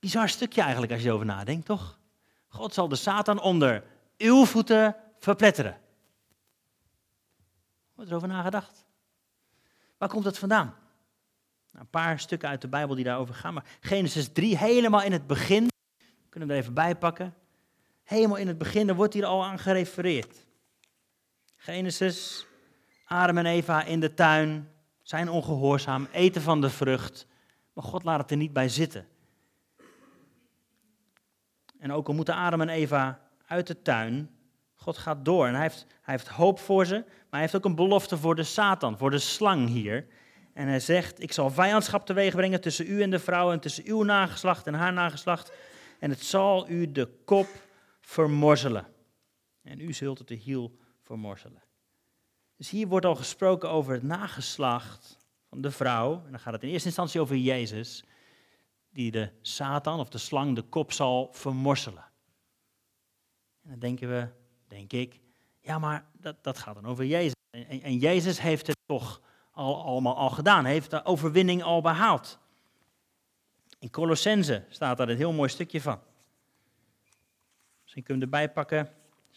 Bizar 0.00 0.28
stukje 0.28 0.60
eigenlijk 0.60 0.92
als 0.92 1.02
je 1.02 1.08
erover 1.08 1.26
nadenkt, 1.26 1.66
toch? 1.66 1.98
God 2.48 2.74
zal 2.74 2.88
de 2.88 2.96
Satan 2.96 3.40
onder 3.40 3.84
uw 4.16 4.44
voeten 4.44 4.96
verpletteren. 5.18 5.80
Wordt 8.00 8.14
er 8.14 8.20
over 8.20 8.34
nagedacht? 8.34 8.84
Waar 9.98 10.08
komt 10.08 10.24
het 10.24 10.38
vandaan? 10.38 10.66
Nou, 11.70 11.84
een 11.84 11.90
paar 11.90 12.20
stukken 12.20 12.48
uit 12.48 12.60
de 12.60 12.68
Bijbel 12.68 12.94
die 12.94 13.04
daarover 13.04 13.34
gaan. 13.34 13.54
Maar 13.54 13.64
Genesis 13.80 14.32
3, 14.32 14.56
helemaal 14.56 15.02
in 15.02 15.12
het 15.12 15.26
begin. 15.26 15.68
Kunnen 16.28 16.48
we 16.48 16.54
er 16.54 16.60
even 16.60 16.74
bij 16.74 16.96
pakken. 16.96 17.34
Helemaal 18.02 18.36
in 18.36 18.48
het 18.48 18.58
begin, 18.58 18.86
daar 18.86 18.96
wordt 18.96 19.14
hier 19.14 19.24
al 19.24 19.44
aan 19.44 19.58
gerefereerd. 19.58 20.46
Genesis, 21.56 22.46
Adam 23.04 23.38
en 23.38 23.46
Eva 23.46 23.84
in 23.84 24.00
de 24.00 24.14
tuin, 24.14 24.70
zijn 25.02 25.28
ongehoorzaam, 25.28 26.08
eten 26.12 26.42
van 26.42 26.60
de 26.60 26.70
vrucht. 26.70 27.26
Maar 27.72 27.84
God 27.84 28.04
laat 28.04 28.20
het 28.20 28.30
er 28.30 28.36
niet 28.36 28.52
bij 28.52 28.68
zitten. 28.68 29.08
En 31.78 31.92
ook 31.92 32.08
al 32.08 32.14
moeten 32.14 32.34
Adam 32.34 32.60
en 32.60 32.68
Eva 32.68 33.20
uit 33.46 33.66
de 33.66 33.82
tuin, 33.82 34.30
God 34.74 34.98
gaat 34.98 35.24
door 35.24 35.46
en 35.46 35.52
hij 35.52 35.62
heeft, 35.62 35.86
hij 36.02 36.14
heeft 36.14 36.28
hoop 36.28 36.58
voor 36.58 36.86
ze, 36.86 37.04
hij 37.30 37.40
heeft 37.40 37.56
ook 37.56 37.64
een 37.64 37.74
belofte 37.74 38.18
voor 38.18 38.34
de 38.34 38.42
Satan, 38.42 38.98
voor 38.98 39.10
de 39.10 39.18
slang 39.18 39.68
hier. 39.68 40.06
En 40.52 40.68
hij 40.68 40.80
zegt, 40.80 41.22
ik 41.22 41.32
zal 41.32 41.50
vijandschap 41.50 42.06
teweeg 42.06 42.34
brengen 42.34 42.60
tussen 42.60 42.86
u 42.90 43.02
en 43.02 43.10
de 43.10 43.18
vrouw 43.18 43.52
en 43.52 43.60
tussen 43.60 43.84
uw 43.86 44.02
nageslacht 44.02 44.66
en 44.66 44.74
haar 44.74 44.92
nageslacht. 44.92 45.52
En 45.98 46.10
het 46.10 46.24
zal 46.24 46.68
u 46.68 46.92
de 46.92 47.08
kop 47.24 47.48
vermorzelen. 48.00 48.86
En 49.62 49.80
u 49.80 49.92
zult 49.92 50.18
het 50.18 50.28
de 50.28 50.34
hiel 50.34 50.78
vermorzelen. 51.02 51.62
Dus 52.56 52.70
hier 52.70 52.88
wordt 52.88 53.06
al 53.06 53.16
gesproken 53.16 53.70
over 53.70 53.92
het 53.92 54.02
nageslacht 54.02 55.18
van 55.48 55.60
de 55.60 55.70
vrouw. 55.70 56.22
En 56.24 56.30
dan 56.30 56.40
gaat 56.40 56.52
het 56.52 56.62
in 56.62 56.68
eerste 56.68 56.88
instantie 56.88 57.20
over 57.20 57.36
Jezus, 57.36 58.04
die 58.90 59.10
de 59.10 59.30
Satan 59.42 59.98
of 59.98 60.08
de 60.08 60.18
slang 60.18 60.54
de 60.54 60.62
kop 60.62 60.92
zal 60.92 61.28
vermorzelen. 61.32 62.04
En 63.62 63.70
dan 63.70 63.78
denken 63.78 64.08
we, 64.08 64.28
denk 64.68 64.92
ik, 64.92 65.20
ja 65.60 65.78
maar 65.78 66.04
dat, 66.12 66.44
dat 66.44 66.58
gaat 66.58 66.74
dan 66.74 66.86
over 66.86 67.04
Jezus. 67.04 67.34
En, 67.50 67.96
Jezus 67.96 68.40
heeft 68.40 68.66
het 68.66 68.76
toch 68.86 69.20
al, 69.50 69.84
allemaal 69.84 70.16
al 70.16 70.30
gedaan, 70.30 70.64
heeft 70.64 70.90
de 70.90 71.04
overwinning 71.04 71.62
al 71.62 71.80
behaald. 71.80 72.38
In 73.78 73.90
Colossense 73.90 74.64
staat 74.68 74.96
daar 74.96 75.08
een 75.08 75.16
heel 75.16 75.32
mooi 75.32 75.48
stukje 75.48 75.80
van. 75.80 76.00
Misschien 77.82 78.02
kunnen 78.02 78.28
we 78.28 78.36
erbij 78.36 78.52
pakken, 78.52 78.92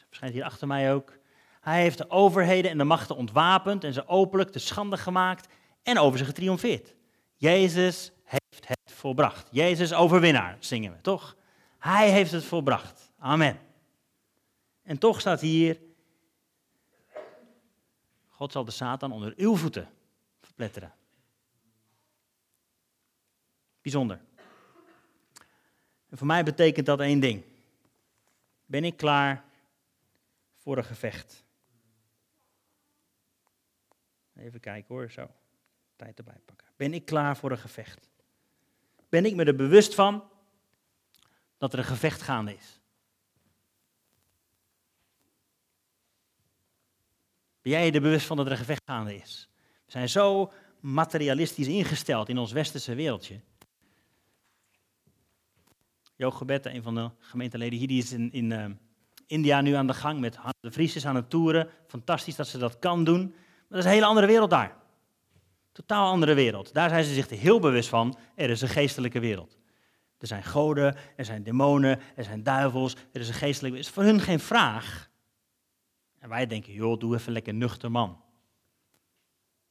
verschijnt 0.07 0.33
hier 0.33 0.43
achter 0.43 0.67
mij 0.67 0.93
ook. 0.93 1.17
Hij 1.61 1.81
heeft 1.81 1.97
de 1.97 2.09
overheden 2.09 2.71
en 2.71 2.77
de 2.77 2.83
machten 2.83 3.15
ontwapend 3.15 3.83
en 3.83 3.93
ze 3.93 4.07
openlijk 4.07 4.51
te 4.51 4.59
schande 4.59 4.97
gemaakt 4.97 5.47
en 5.83 5.99
over 5.99 6.17
ze 6.17 6.25
getriomfeerd. 6.25 6.95
Jezus 7.35 8.11
heeft 8.23 8.67
het 8.67 8.91
volbracht. 8.93 9.47
Jezus 9.51 9.93
overwinnaar, 9.93 10.57
zingen 10.59 10.91
we, 10.91 11.01
toch? 11.01 11.35
Hij 11.79 12.11
heeft 12.11 12.31
het 12.31 12.43
volbracht. 12.43 13.11
Amen. 13.19 13.59
En 14.83 14.97
toch 14.97 15.19
staat 15.19 15.41
hier, 15.41 15.79
God 18.43 18.51
zal 18.51 18.65
de 18.65 18.71
Satan 18.71 19.11
onder 19.11 19.33
uw 19.37 19.55
voeten 19.55 19.89
verpletteren. 20.41 20.93
Bijzonder. 23.81 24.21
En 26.09 26.17
voor 26.17 26.27
mij 26.27 26.43
betekent 26.43 26.85
dat 26.85 26.99
één 26.99 27.19
ding. 27.19 27.43
Ben 28.65 28.83
ik 28.83 28.97
klaar 28.97 29.45
voor 30.55 30.77
een 30.77 30.83
gevecht? 30.83 31.43
Even 34.35 34.59
kijken 34.59 34.95
hoor, 34.95 35.11
zo. 35.11 35.29
Tijd 35.95 36.17
erbij 36.17 36.39
pakken. 36.45 36.67
Ben 36.75 36.93
ik 36.93 37.05
klaar 37.05 37.37
voor 37.37 37.51
een 37.51 37.57
gevecht? 37.57 38.09
Ben 39.09 39.25
ik 39.25 39.35
me 39.35 39.43
er 39.43 39.55
bewust 39.55 39.95
van 39.95 40.29
dat 41.57 41.73
er 41.73 41.79
een 41.79 41.85
gevecht 41.85 42.21
gaande 42.21 42.55
is? 42.55 42.79
Ben 47.63 47.71
jij 47.71 47.85
je 47.85 47.91
er 47.91 48.01
bewust 48.01 48.25
van 48.25 48.37
dat 48.37 48.45
er 48.45 48.51
een 48.51 48.57
gevecht 48.57 48.81
gaande 48.85 49.15
is? 49.15 49.49
We 49.85 49.91
zijn 49.91 50.09
zo 50.09 50.51
materialistisch 50.79 51.67
ingesteld 51.67 52.29
in 52.29 52.37
ons 52.37 52.51
westerse 52.51 52.95
wereldje. 52.95 53.39
Joog 56.15 56.37
Gebed, 56.37 56.65
een 56.65 56.83
van 56.83 56.95
de 56.95 57.09
gemeenteleden 57.19 57.79
hier, 57.79 57.87
die 57.87 58.01
is 58.01 58.11
in, 58.11 58.31
in 58.31 58.51
uh, 58.51 58.65
India 59.27 59.61
nu 59.61 59.73
aan 59.73 59.87
de 59.87 59.93
gang 59.93 60.19
met 60.19 60.37
de 60.59 60.71
Vries 60.71 60.95
is 60.95 61.05
aan 61.05 61.15
het 61.15 61.29
toeren. 61.29 61.69
Fantastisch 61.87 62.35
dat 62.35 62.47
ze 62.47 62.57
dat 62.57 62.79
kan 62.79 63.03
doen. 63.03 63.21
Maar 63.21 63.65
dat 63.67 63.79
is 63.79 63.85
een 63.85 63.91
hele 63.91 64.05
andere 64.05 64.27
wereld 64.27 64.49
daar. 64.49 64.75
Totaal 65.71 66.11
andere 66.11 66.33
wereld. 66.33 66.73
Daar 66.73 66.89
zijn 66.89 67.03
ze 67.03 67.13
zich 67.13 67.29
heel 67.29 67.59
bewust 67.59 67.89
van, 67.89 68.17
er 68.35 68.49
is 68.49 68.61
een 68.61 68.67
geestelijke 68.67 69.19
wereld. 69.19 69.57
Er 70.17 70.27
zijn 70.27 70.43
goden, 70.43 70.95
er 71.15 71.25
zijn 71.25 71.43
demonen, 71.43 71.99
er 72.15 72.23
zijn 72.23 72.43
duivels, 72.43 72.95
er 73.11 73.21
is 73.21 73.27
een 73.27 73.33
geestelijke 73.33 73.77
wereld. 73.77 73.77
Het 73.77 73.87
is 73.87 73.93
voor 73.93 74.03
hun 74.03 74.21
geen 74.21 74.39
vraag. 74.39 75.11
En 76.23 76.29
wij 76.29 76.47
denken, 76.47 76.73
joh, 76.73 76.99
doe 76.99 77.15
even 77.15 77.31
lekker 77.31 77.53
nuchter 77.53 77.91
man. 77.91 78.21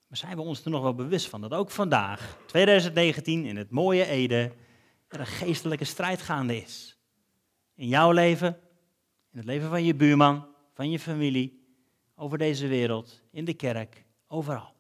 Maar 0.07 0.19
zijn 0.19 0.37
we 0.37 0.43
ons 0.43 0.65
er 0.65 0.71
nog 0.71 0.83
wel 0.83 0.95
bewust 0.95 1.29
van 1.29 1.41
dat 1.41 1.53
ook 1.53 1.71
vandaag, 1.71 2.39
2019, 2.47 3.45
in 3.45 3.57
het 3.57 3.71
mooie 3.71 4.07
Ede, 4.07 4.53
er 5.09 5.21
een 5.21 5.27
geestelijke 5.27 5.85
strijd 5.85 6.23
gaande 6.23 6.57
is? 6.57 6.99
In 7.75 7.89
jouw 7.89 8.11
leven, 8.11 8.61
in 9.31 9.39
het 9.39 9.45
leven 9.45 9.69
van 9.69 9.85
je 9.85 9.95
buurman, 9.95 10.47
van 10.73 10.91
je 10.91 10.99
familie, 10.99 11.67
over 12.15 12.39
deze 12.39 12.67
wereld, 12.67 13.23
in 13.31 13.45
de 13.45 13.55
kerk, 13.55 14.05
overal. 14.27 14.75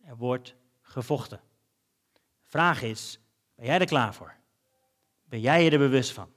Er 0.00 0.16
wordt 0.16 0.54
gevochten. 0.80 1.40
De 2.12 2.20
vraag 2.46 2.82
is, 2.82 3.20
ben 3.54 3.66
jij 3.66 3.78
er 3.78 3.86
klaar 3.86 4.14
voor? 4.14 4.36
Ben 5.24 5.40
jij 5.40 5.64
je 5.64 5.70
er 5.70 5.78
bewust 5.78 6.12
van? 6.12 6.32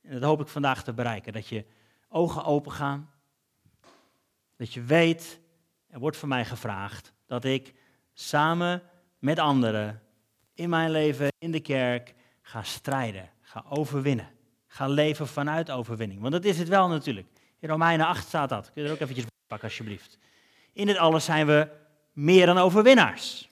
En 0.00 0.12
dat 0.12 0.22
hoop 0.22 0.40
ik 0.40 0.48
vandaag 0.48 0.84
te 0.84 0.92
bereiken, 0.92 1.32
dat 1.32 1.46
je 1.46 1.78
ogen 2.10 2.44
open 2.44 2.72
gaan, 2.72 3.10
dat 4.56 4.72
je 4.72 4.82
weet, 4.82 5.40
er 5.86 5.98
wordt 5.98 6.16
van 6.16 6.28
mij 6.28 6.44
gevraagd 6.44 7.12
dat 7.26 7.44
ik 7.44 7.74
samen 8.12 8.82
met 9.18 9.38
anderen 9.38 10.02
in 10.54 10.68
mijn 10.68 10.90
leven, 10.90 11.28
in 11.38 11.50
de 11.50 11.60
kerk, 11.60 12.14
ga 12.42 12.62
strijden, 12.62 13.30
ga 13.40 13.64
overwinnen. 13.68 14.28
Ga 14.66 14.86
leven 14.86 15.26
vanuit 15.26 15.70
overwinning. 15.70 16.20
Want 16.20 16.32
dat 16.32 16.44
is 16.44 16.58
het 16.58 16.68
wel 16.68 16.88
natuurlijk. 16.88 17.26
In 17.58 17.68
Romeinen 17.68 18.06
8 18.06 18.26
staat 18.26 18.48
dat. 18.48 18.72
Kun 18.72 18.82
je 18.82 18.88
er 18.88 18.94
ook 18.94 19.00
eventjes 19.00 19.26
pakken 19.46 19.68
alsjeblieft. 19.68 20.18
In 20.72 20.86
dit 20.86 20.96
alles 20.96 21.24
zijn 21.24 21.46
we 21.46 21.68
meer 22.12 22.46
dan 22.46 22.58
overwinnaars. 22.58 23.50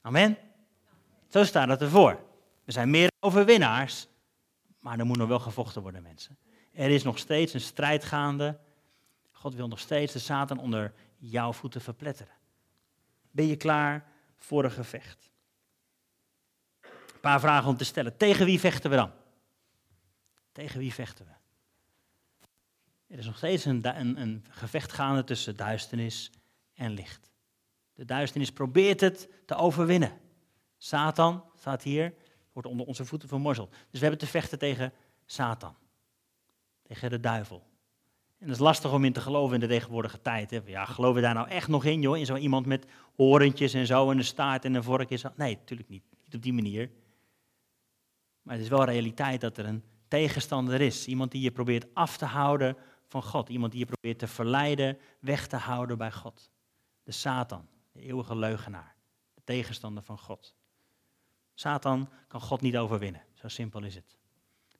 Amen. 0.00 0.38
Zo 1.28 1.44
staat 1.44 1.68
het 1.68 1.80
ervoor. 1.80 2.20
We 2.64 2.72
zijn 2.72 2.90
meer 2.90 3.10
overwinnaars, 3.20 4.06
maar 4.80 4.98
er 4.98 5.06
moet 5.06 5.16
nog 5.16 5.28
wel 5.28 5.38
gevochten 5.38 5.82
worden, 5.82 6.02
mensen. 6.02 6.38
Er 6.72 6.90
is 6.90 7.02
nog 7.02 7.18
steeds 7.18 7.54
een 7.54 7.60
strijd 7.60 8.04
gaande. 8.04 8.58
God 9.30 9.54
wil 9.54 9.68
nog 9.68 9.78
steeds 9.78 10.12
de 10.12 10.18
Satan 10.18 10.58
onder 10.58 10.94
jouw 11.16 11.52
voeten 11.52 11.80
verpletteren. 11.80 12.34
Ben 13.30 13.46
je 13.46 13.56
klaar 13.56 14.12
voor 14.36 14.64
een 14.64 14.70
gevecht? 14.70 15.30
Een 16.80 17.20
paar 17.20 17.40
vragen 17.40 17.68
om 17.68 17.76
te 17.76 17.84
stellen. 17.84 18.16
Tegen 18.16 18.46
wie 18.46 18.60
vechten 18.60 18.90
we 18.90 18.96
dan? 18.96 19.10
Tegen 20.52 20.78
wie 20.78 20.92
vechten 20.92 21.24
we? 21.24 21.32
Er 23.06 23.18
is 23.18 23.26
nog 23.26 23.36
steeds 23.36 23.64
een, 23.64 23.98
een, 24.00 24.20
een 24.20 24.44
gevecht 24.50 24.92
gaande 24.92 25.24
tussen 25.24 25.56
duisternis 25.56 26.30
en 26.74 26.90
licht. 26.90 27.30
De 27.94 28.04
duisternis 28.04 28.52
probeert 28.52 29.00
het 29.00 29.28
te 29.46 29.54
overwinnen. 29.54 30.20
Satan 30.78 31.44
staat 31.56 31.82
hier, 31.82 32.14
wordt 32.60 32.68
onder 32.78 32.86
onze 32.86 33.04
voeten 33.04 33.28
vermorzeld. 33.28 33.70
Dus 33.70 34.00
we 34.00 34.06
hebben 34.06 34.18
te 34.18 34.26
vechten 34.26 34.58
tegen 34.58 34.92
Satan. 35.26 35.76
Tegen 36.82 37.10
de 37.10 37.20
duivel. 37.20 37.68
En 38.38 38.46
dat 38.46 38.56
is 38.56 38.62
lastig 38.62 38.92
om 38.92 39.04
in 39.04 39.12
te 39.12 39.20
geloven 39.20 39.54
in 39.54 39.60
de 39.60 39.66
tegenwoordige 39.66 40.20
tijd. 40.22 40.50
Hè. 40.50 40.60
Ja, 40.64 40.84
geloven 40.84 41.16
we 41.16 41.20
daar 41.20 41.34
nou 41.34 41.48
echt 41.48 41.68
nog 41.68 41.84
in, 41.84 42.00
joh? 42.00 42.16
In 42.16 42.26
zo 42.26 42.36
iemand 42.36 42.66
met 42.66 42.86
horentjes 43.16 43.74
en 43.74 43.86
zo 43.86 44.10
en 44.10 44.18
een 44.18 44.24
staart 44.24 44.64
en 44.64 44.74
een 44.74 44.82
vork? 44.82 45.08
Nee, 45.36 45.56
natuurlijk 45.56 45.88
niet. 45.88 46.02
Niet 46.24 46.34
op 46.34 46.42
die 46.42 46.52
manier. 46.52 46.90
Maar 48.42 48.54
het 48.54 48.64
is 48.64 48.70
wel 48.70 48.84
realiteit 48.84 49.40
dat 49.40 49.58
er 49.58 49.66
een 49.66 49.84
tegenstander 50.08 50.80
is. 50.80 51.06
Iemand 51.06 51.30
die 51.30 51.42
je 51.42 51.50
probeert 51.50 51.94
af 51.94 52.16
te 52.16 52.24
houden 52.24 52.76
van 53.06 53.22
God. 53.22 53.48
Iemand 53.48 53.72
die 53.72 53.80
je 53.80 53.86
probeert 53.86 54.18
te 54.18 54.26
verleiden, 54.26 54.98
weg 55.20 55.46
te 55.46 55.56
houden 55.56 55.98
bij 55.98 56.12
God. 56.12 56.50
De 57.02 57.12
Satan, 57.12 57.68
de 57.92 58.00
eeuwige 58.00 58.36
leugenaar. 58.36 58.96
De 59.34 59.42
tegenstander 59.44 60.02
van 60.02 60.18
God. 60.18 60.54
Satan 61.60 62.08
kan 62.28 62.40
God 62.40 62.60
niet 62.60 62.76
overwinnen. 62.76 63.22
Zo 63.34 63.48
simpel 63.48 63.82
is 63.82 63.94
het. 63.94 64.16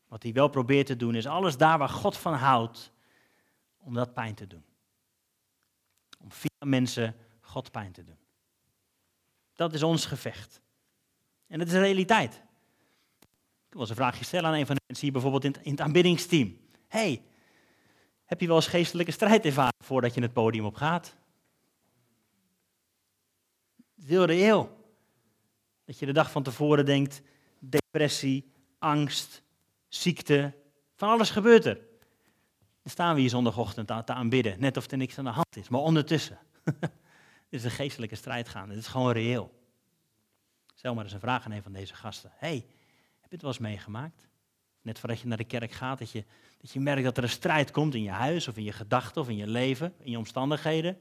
Wat 0.08 0.22
hij 0.22 0.32
wel 0.32 0.48
probeert 0.48 0.86
te 0.86 0.96
doen 0.96 1.14
is 1.14 1.26
alles 1.26 1.56
daar 1.56 1.78
waar 1.78 1.88
God 1.88 2.16
van 2.16 2.34
houdt, 2.34 2.92
om 3.78 3.94
dat 3.94 4.14
pijn 4.14 4.34
te 4.34 4.46
doen. 4.46 4.64
Om 6.20 6.32
via 6.32 6.66
mensen 6.66 7.16
God 7.40 7.70
pijn 7.70 7.92
te 7.92 8.04
doen. 8.04 8.18
Dat 9.54 9.74
is 9.74 9.82
ons 9.82 10.06
gevecht. 10.06 10.60
En 11.46 11.58
dat 11.58 11.66
is 11.66 11.72
de 11.72 11.80
realiteit. 11.80 12.42
Ik 13.66 13.76
wil 13.76 13.88
een 13.88 13.94
vraagje 13.94 14.24
stellen 14.24 14.50
aan 14.50 14.56
een 14.56 14.66
van 14.66 14.74
de 14.74 14.82
mensen 14.86 15.04
hier 15.04 15.12
bijvoorbeeld 15.12 15.44
in 15.44 15.52
het, 15.52 15.62
in 15.64 15.70
het 15.70 15.80
aanbiddingsteam. 15.80 16.58
hey, 16.88 17.22
heb 18.24 18.40
je 18.40 18.46
wel 18.46 18.56
eens 18.56 18.66
geestelijke 18.66 19.12
strijd 19.12 19.44
ervaren 19.44 19.84
voordat 19.84 20.14
je 20.14 20.22
het 20.22 20.32
podium 20.32 20.64
op 20.64 20.74
gaat? 20.74 21.16
Het 23.94 24.04
is 24.04 24.08
heel 24.08 24.24
reëel. 24.24 24.79
Dat 25.90 25.98
je 25.98 26.06
de 26.06 26.12
dag 26.12 26.30
van 26.30 26.42
tevoren 26.42 26.84
denkt, 26.84 27.22
depressie, 27.58 28.52
angst, 28.78 29.42
ziekte, 29.88 30.54
van 30.94 31.08
alles 31.08 31.30
gebeurt 31.30 31.64
er. 31.64 31.74
Dan 32.82 32.92
staan 32.92 33.14
we 33.14 33.20
hier 33.20 33.30
zondagochtend 33.30 33.86
te 33.86 34.12
aanbidden, 34.12 34.60
net 34.60 34.76
of 34.76 34.90
er 34.90 34.96
niks 34.96 35.18
aan 35.18 35.24
de 35.24 35.30
hand 35.30 35.56
is. 35.56 35.68
Maar 35.68 35.80
ondertussen 35.80 36.38
is 37.48 37.64
een 37.64 37.70
geestelijke 37.70 38.14
strijd 38.14 38.48
gaande. 38.48 38.74
Het 38.74 38.82
is 38.82 38.88
gewoon 38.88 39.12
reëel. 39.12 39.54
Stel 40.74 40.94
maar 40.94 41.04
eens 41.04 41.12
een 41.12 41.20
vraag 41.20 41.44
aan 41.44 41.52
een 41.52 41.62
van 41.62 41.72
deze 41.72 41.94
gasten. 41.94 42.32
hey, 42.34 42.66
heb 43.20 43.30
je 43.30 43.34
het 43.34 43.42
wel 43.42 43.50
eens 43.50 43.60
meegemaakt? 43.60 44.28
Net 44.82 44.98
voordat 44.98 45.20
je 45.20 45.26
naar 45.26 45.36
de 45.36 45.44
kerk 45.44 45.72
gaat, 45.72 45.98
dat 45.98 46.10
je, 46.10 46.24
dat 46.58 46.70
je 46.70 46.80
merkt 46.80 47.04
dat 47.04 47.16
er 47.16 47.22
een 47.22 47.28
strijd 47.28 47.70
komt 47.70 47.94
in 47.94 48.02
je 48.02 48.10
huis 48.10 48.48
of 48.48 48.56
in 48.56 48.64
je 48.64 48.72
gedachten 48.72 49.20
of 49.20 49.28
in 49.28 49.36
je 49.36 49.46
leven, 49.46 49.94
in 49.98 50.10
je 50.10 50.18
omstandigheden. 50.18 51.00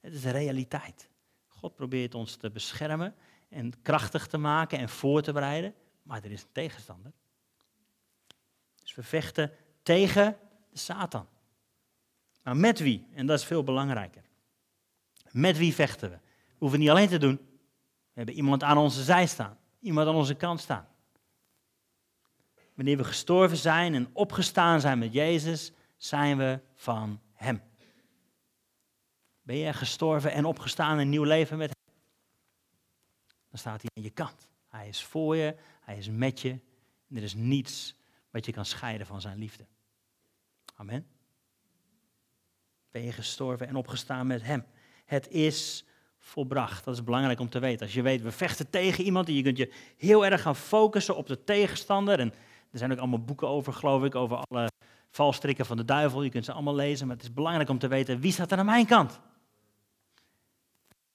Het 0.00 0.14
is 0.14 0.24
een 0.24 0.32
realiteit. 0.32 1.08
God 1.46 1.74
probeert 1.74 2.14
ons 2.14 2.36
te 2.36 2.50
beschermen 2.50 3.14
en 3.48 3.82
krachtig 3.82 4.26
te 4.26 4.38
maken 4.38 4.78
en 4.78 4.88
voor 4.88 5.22
te 5.22 5.32
bereiden, 5.32 5.74
maar 6.02 6.24
er 6.24 6.30
is 6.30 6.42
een 6.42 6.52
tegenstander. 6.52 7.12
Dus 8.80 8.94
we 8.94 9.02
vechten 9.02 9.52
tegen 9.82 10.36
de 10.70 10.78
Satan. 10.78 11.28
Maar 12.42 12.56
met 12.56 12.78
wie? 12.78 13.06
En 13.14 13.26
dat 13.26 13.38
is 13.38 13.44
veel 13.44 13.64
belangrijker. 13.64 14.22
Met 15.30 15.56
wie 15.56 15.74
vechten 15.74 16.10
we? 16.10 16.16
We 16.16 16.54
hoeven 16.58 16.78
niet 16.78 16.90
alleen 16.90 17.08
te 17.08 17.18
doen. 17.18 17.36
We 18.12 18.14
hebben 18.14 18.34
iemand 18.34 18.62
aan 18.62 18.78
onze 18.78 19.02
zij 19.02 19.26
staan, 19.26 19.58
iemand 19.80 20.08
aan 20.08 20.14
onze 20.14 20.34
kant 20.34 20.60
staan. 20.60 20.88
Wanneer 22.74 22.96
we 22.96 23.04
gestorven 23.04 23.56
zijn 23.56 23.94
en 23.94 24.10
opgestaan 24.12 24.80
zijn 24.80 24.98
met 24.98 25.12
Jezus, 25.12 25.72
zijn 25.96 26.38
we 26.38 26.60
van 26.74 27.20
Hem. 27.32 27.62
Ben 29.42 29.56
je 29.56 29.72
gestorven 29.72 30.32
en 30.32 30.44
opgestaan 30.44 30.92
in 30.92 30.98
een 30.98 31.08
nieuw 31.08 31.22
leven 31.22 31.58
met 31.58 31.68
Hem? 31.68 31.77
Dan 33.50 33.58
staat 33.58 33.82
hij 33.82 33.90
aan 33.94 34.02
je 34.02 34.10
kant. 34.10 34.48
Hij 34.68 34.88
is 34.88 35.04
voor 35.04 35.36
je, 35.36 35.56
hij 35.80 35.96
is 35.96 36.08
met 36.08 36.40
je. 36.40 36.50
En 37.08 37.16
er 37.16 37.22
is 37.22 37.34
niets 37.34 37.94
wat 38.30 38.46
je 38.46 38.52
kan 38.52 38.64
scheiden 38.64 39.06
van 39.06 39.20
zijn 39.20 39.38
liefde. 39.38 39.66
Amen. 40.74 41.06
Ben 42.90 43.02
je 43.02 43.12
gestorven 43.12 43.68
en 43.68 43.76
opgestaan 43.76 44.26
met 44.26 44.42
Hem? 44.42 44.64
Het 45.04 45.28
is 45.28 45.84
volbracht. 46.18 46.84
Dat 46.84 46.94
is 46.94 47.04
belangrijk 47.04 47.40
om 47.40 47.48
te 47.48 47.58
weten. 47.58 47.86
Als 47.86 47.94
je 47.94 48.02
weet, 48.02 48.22
we 48.22 48.32
vechten 48.32 48.70
tegen 48.70 49.04
iemand 49.04 49.28
en 49.28 49.34
je 49.34 49.42
kunt 49.42 49.56
je 49.56 49.72
heel 49.96 50.24
erg 50.24 50.42
gaan 50.42 50.56
focussen 50.56 51.16
op 51.16 51.26
de 51.26 51.44
tegenstander. 51.44 52.18
En 52.18 52.32
er 52.70 52.78
zijn 52.78 52.92
ook 52.92 52.98
allemaal 52.98 53.24
boeken 53.24 53.48
over, 53.48 53.72
geloof 53.72 54.04
ik, 54.04 54.14
over 54.14 54.36
alle 54.36 54.70
valstrikken 55.10 55.66
van 55.66 55.76
de 55.76 55.84
duivel. 55.84 56.22
Je 56.22 56.30
kunt 56.30 56.44
ze 56.44 56.52
allemaal 56.52 56.74
lezen, 56.74 57.06
maar 57.06 57.16
het 57.16 57.24
is 57.24 57.32
belangrijk 57.32 57.68
om 57.68 57.78
te 57.78 57.88
weten 57.88 58.20
wie 58.20 58.32
staat 58.32 58.52
er 58.52 58.58
aan 58.58 58.66
mijn 58.66 58.86
kant. 58.86 59.20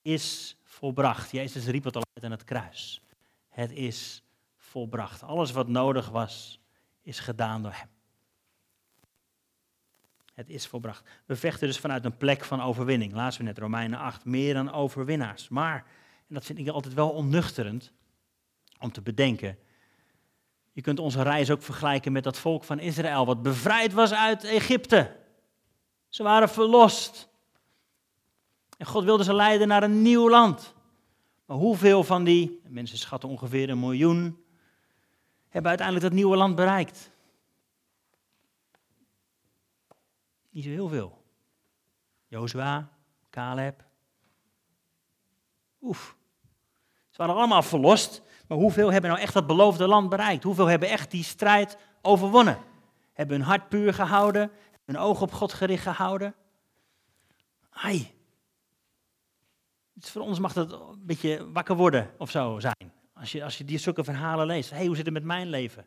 Is 0.01 0.57
volbracht. 0.83 1.31
Jezus 1.31 1.65
riep 1.65 1.83
het 1.83 1.95
al 1.95 2.03
uit 2.13 2.25
aan 2.25 2.31
het 2.31 2.43
kruis. 2.43 3.01
Het 3.49 3.71
is 3.71 4.23
volbracht. 4.57 5.23
Alles 5.23 5.51
wat 5.51 5.67
nodig 5.67 6.09
was, 6.09 6.59
is 7.01 7.19
gedaan 7.19 7.61
door 7.61 7.71
Hem. 7.71 7.87
Het 10.33 10.49
is 10.49 10.67
volbracht. 10.67 11.09
We 11.25 11.35
vechten 11.35 11.67
dus 11.67 11.79
vanuit 11.79 12.05
een 12.05 12.17
plek 12.17 12.43
van 12.43 12.61
overwinning. 12.61 13.13
Laatst 13.13 13.37
we 13.37 13.43
net 13.43 13.57
Romeinen 13.57 13.99
8, 13.99 14.25
meer 14.25 14.53
dan 14.53 14.71
overwinnaars. 14.71 15.49
Maar, 15.49 15.75
en 16.27 16.33
dat 16.33 16.45
vind 16.45 16.59
ik 16.59 16.67
altijd 16.67 16.93
wel 16.93 17.09
onnuchterend 17.09 17.93
om 18.79 18.91
te 18.91 19.01
bedenken, 19.01 19.57
je 20.71 20.81
kunt 20.81 20.99
onze 20.99 21.21
reis 21.21 21.51
ook 21.51 21.61
vergelijken 21.61 22.11
met 22.11 22.23
dat 22.23 22.37
volk 22.37 22.63
van 22.63 22.79
Israël, 22.79 23.25
wat 23.25 23.41
bevrijd 23.41 23.93
was 23.93 24.13
uit 24.13 24.43
Egypte. 24.43 25.15
Ze 26.09 26.23
waren 26.23 26.49
verlost. 26.49 27.29
En 28.77 28.85
God 28.85 29.03
wilde 29.03 29.23
ze 29.23 29.33
leiden 29.33 29.67
naar 29.67 29.83
een 29.83 30.01
nieuw 30.01 30.29
land. 30.29 30.72
Maar 31.45 31.57
hoeveel 31.57 32.03
van 32.03 32.23
die, 32.23 32.61
mensen 32.67 32.97
schatten 32.97 33.29
ongeveer 33.29 33.69
een 33.69 33.79
miljoen, 33.79 34.43
hebben 35.49 35.69
uiteindelijk 35.69 36.07
dat 36.07 36.15
nieuwe 36.15 36.37
land 36.37 36.55
bereikt? 36.55 37.11
Niet 40.49 40.63
zo 40.63 40.69
heel 40.69 40.87
veel. 40.87 41.23
Jozua, 42.27 42.89
Caleb. 43.29 43.83
Oef. 45.81 46.15
Ze 47.09 47.17
waren 47.17 47.35
allemaal 47.35 47.63
verlost, 47.63 48.21
maar 48.47 48.57
hoeveel 48.57 48.91
hebben 48.91 49.09
nou 49.09 49.21
echt 49.21 49.33
dat 49.33 49.47
beloofde 49.47 49.87
land 49.87 50.09
bereikt? 50.09 50.43
Hoeveel 50.43 50.65
hebben 50.65 50.89
echt 50.89 51.11
die 51.11 51.23
strijd 51.23 51.77
overwonnen? 52.01 52.57
Hebben 53.13 53.37
hun 53.37 53.45
hart 53.45 53.69
puur 53.69 53.93
gehouden? 53.93 54.51
Hun 54.85 54.97
oog 54.97 55.21
op 55.21 55.31
God 55.31 55.53
gericht 55.53 55.83
gehouden? 55.83 56.35
Ai. 57.69 58.13
Voor 59.99 60.21
ons 60.21 60.39
mag 60.39 60.53
dat 60.53 60.71
een 60.71 61.05
beetje 61.05 61.51
wakker 61.51 61.75
worden 61.75 62.11
of 62.17 62.31
zo 62.31 62.59
zijn. 62.59 62.91
Als 63.13 63.31
je, 63.31 63.43
als 63.43 63.57
je 63.57 63.65
die 63.65 63.77
zulke 63.77 64.03
verhalen 64.03 64.45
leest. 64.45 64.69
Hey, 64.69 64.85
hoe 64.85 64.95
zit 64.95 65.05
het 65.05 65.13
met 65.13 65.23
mijn 65.23 65.49
leven? 65.49 65.85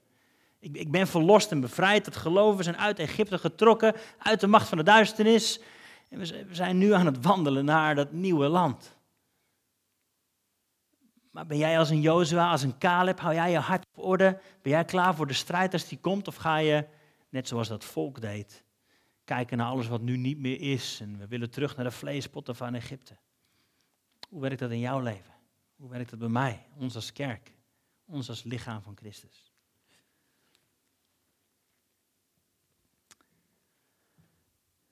Ik, 0.59 0.77
ik 0.77 0.91
ben 0.91 1.07
verlost 1.07 1.51
en 1.51 1.61
bevrijd. 1.61 2.05
Dat 2.05 2.17
geloven 2.17 2.57
we 2.57 2.63
zijn 2.63 2.77
uit 2.77 2.99
Egypte 2.99 3.39
getrokken. 3.39 3.95
Uit 4.19 4.41
de 4.41 4.47
macht 4.47 4.69
van 4.69 4.79
de 4.79 4.85
duisternis. 4.85 5.61
En 6.09 6.19
we 6.19 6.47
zijn 6.51 6.79
nu 6.79 6.93
aan 6.93 7.07
het 7.07 7.23
wandelen 7.25 7.65
naar 7.65 7.95
dat 7.95 8.13
nieuwe 8.13 8.49
land. 8.49 8.97
Maar 11.31 11.47
ben 11.47 11.59
jij 11.59 11.79
als 11.79 11.91
een 11.91 12.01
Jozua, 12.01 12.51
als 12.51 12.63
een 12.63 12.79
Caleb, 12.79 13.21
hou 13.21 13.35
jij 13.35 13.51
je 13.51 13.59
hart 13.59 13.87
op 13.95 14.05
orde? 14.05 14.41
Ben 14.63 14.73
jij 14.73 14.85
klaar 14.85 15.15
voor 15.15 15.27
de 15.27 15.33
strijd 15.33 15.73
als 15.73 15.89
die 15.89 15.99
komt? 15.99 16.29
Of 16.29 16.37
ga 16.37 16.57
je, 16.57 16.87
net 17.29 17.49
zoals 17.49 17.69
dat 17.69 17.85
volk 17.85 18.21
deed, 18.21 18.65
kijken 19.25 19.59
naar 19.59 19.67
alles 19.67 19.89
wat 19.89 20.01
nu 20.01 20.17
niet 20.17 20.39
meer 20.39 20.61
is 20.61 20.99
en 21.01 21.19
we 21.19 21.27
willen 21.27 21.51
terug 21.51 21.77
naar 21.77 21.85
de 21.85 21.91
vleespotten 21.91 22.57
van 22.57 22.75
Egypte? 22.75 23.17
Hoe 24.29 24.41
werkt 24.41 24.59
dat 24.59 24.71
in 24.71 24.79
jouw 24.79 25.01
leven? 25.01 25.35
Hoe 25.77 25.91
werkt 25.91 26.11
dat 26.11 26.19
bij 26.19 26.29
mij, 26.29 26.67
ons 26.77 26.95
als 26.95 27.13
kerk, 27.13 27.53
ons 28.05 28.29
als 28.29 28.43
lichaam 28.43 28.83
van 28.83 28.97
Christus? 28.97 29.53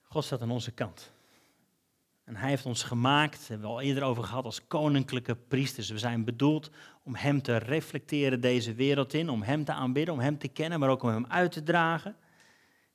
God 0.02 0.24
staat 0.24 0.42
aan 0.42 0.50
onze 0.50 0.70
kant. 0.70 1.12
En 2.24 2.36
hij 2.36 2.48
heeft 2.48 2.66
ons 2.66 2.82
gemaakt, 2.82 3.38
daar 3.38 3.48
hebben 3.48 3.68
we 3.68 3.74
al 3.74 3.80
eerder 3.80 4.02
over 4.02 4.24
gehad, 4.24 4.44
als 4.44 4.66
koninklijke 4.66 5.36
priesters. 5.36 5.90
We 5.90 5.98
zijn 5.98 6.24
bedoeld 6.24 6.70
om 7.02 7.14
hem 7.14 7.42
te 7.42 7.56
reflecteren 7.56 8.40
deze 8.40 8.74
wereld 8.74 9.14
in, 9.14 9.28
om 9.28 9.42
hem 9.42 9.64
te 9.64 9.72
aanbidden, 9.72 10.14
om 10.14 10.20
hem 10.20 10.38
te 10.38 10.48
kennen, 10.48 10.80
maar 10.80 10.88
ook 10.88 11.02
om 11.02 11.08
hem 11.08 11.26
uit 11.26 11.52
te 11.52 11.62
dragen. 11.62 12.16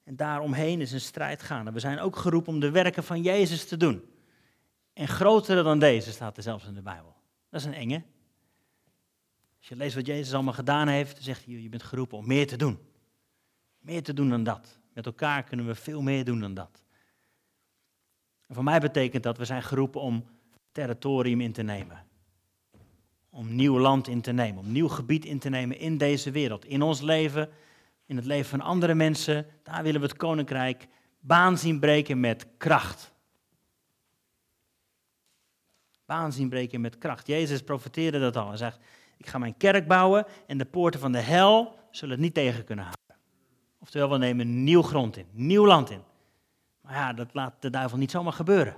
En 0.04 0.16
daaromheen 0.16 0.82
is 0.82 0.92
een 0.92 1.02
strijd 1.02 1.42
gaande. 1.42 1.72
We 1.72 1.80
zijn 1.80 2.00
ook 2.00 2.16
geroepen 2.16 2.54
om 2.54 2.60
de 2.60 2.72
werken 2.72 3.04
van 3.04 3.22
Jezus 3.22 3.68
te 3.68 3.78
doen. 3.78 4.04
En 5.00 5.08
grotere 5.08 5.64
dan 5.64 5.80
deze 5.80 6.12
staat 6.12 6.38
er 6.38 6.44
zelfs 6.44 6.66
in 6.66 6.74
de 6.74 6.82
Bijbel. 6.82 7.16
Dat 7.50 7.60
is 7.60 7.66
een 7.66 7.74
enge. 7.74 8.04
Als 9.58 9.68
je 9.68 9.76
leest 9.76 9.96
wat 9.96 10.06
Jezus 10.06 10.34
allemaal 10.34 10.54
gedaan 10.54 10.88
heeft, 10.88 11.14
dan 11.14 11.24
zegt 11.24 11.46
hij, 11.46 11.54
je 11.54 11.70
bent 11.70 11.84
geroepen 11.84 12.18
om 12.18 12.28
meer 12.28 12.48
te 12.48 12.58
doen. 12.58 12.80
Meer 13.80 14.04
te 14.04 14.14
doen 14.14 14.30
dan 14.30 14.44
dat. 14.44 14.80
Met 14.94 15.06
elkaar 15.06 15.44
kunnen 15.44 15.66
we 15.66 15.76
veel 15.76 16.02
meer 16.02 16.26
doen 16.26 16.40
dan 16.40 16.54
dat. 16.54 16.84
En 18.48 18.56
voor 18.56 18.64
mij 18.64 18.80
betekent 18.80 19.24
dat 19.24 19.38
we 19.38 19.46
zijn 19.46 19.64
geroepen 19.64 20.02
om 20.02 20.26
territorium 20.72 21.42
in 21.42 21.54
te 21.54 21.64
nemen. 21.64 22.06
Om 23.30 23.56
nieuw 23.56 23.80
land 23.80 24.08
in 24.08 24.22
te 24.22 24.32
nemen, 24.32 24.64
om 24.64 24.72
nieuw 24.72 24.88
gebied 24.88 25.26
in 25.26 25.40
te 25.40 25.50
nemen 25.50 25.80
in 25.80 25.98
deze 25.98 26.32
wereld. 26.32 26.66
In 26.66 26.82
ons 26.82 27.02
leven, 27.02 27.50
in 28.06 28.16
het 28.16 28.26
leven 28.26 28.50
van 28.50 28.62
andere 28.62 28.94
mensen. 28.94 29.46
Daar 29.64 29.84
willen 29.84 30.02
we 30.02 30.08
het 30.08 30.18
koninkrijk 30.18 30.88
baan 31.20 31.58
zien 31.58 31.80
breken 31.80 32.20
met 32.20 32.48
kracht. 32.58 33.18
Baan 36.10 36.32
zien 36.32 36.50
breken 36.50 36.82
met 36.82 36.98
kracht. 36.98 37.28
Jezus 37.28 37.62
profeteerde 37.62 38.20
dat 38.20 38.36
al. 38.36 38.48
Hij 38.48 38.58
zegt, 38.58 38.80
ik 39.18 39.28
ga 39.28 39.38
mijn 39.38 39.58
kerk 39.58 39.88
bouwen 39.88 40.26
en 40.48 40.58
de 40.58 40.66
poorten 40.66 41.00
van 41.00 41.12
de 41.12 41.20
hel 41.20 41.80
zullen 41.92 42.14
het 42.14 42.24
niet 42.24 42.34
tegen 42.34 42.64
kunnen 42.64 42.86
houden. 42.86 43.26
Oftewel, 43.80 44.10
we 44.10 44.18
nemen 44.18 44.64
nieuw 44.64 44.82
grond 44.82 45.18
in, 45.18 45.26
nieuw 45.32 45.66
land 45.66 45.90
in. 45.90 46.04
Maar 46.82 46.94
ja, 46.94 47.14
dat 47.14 47.34
laat 47.34 47.54
de 47.60 47.70
duivel 47.70 47.98
niet 47.98 48.12
zomaar 48.12 48.34
gebeuren. 48.34 48.76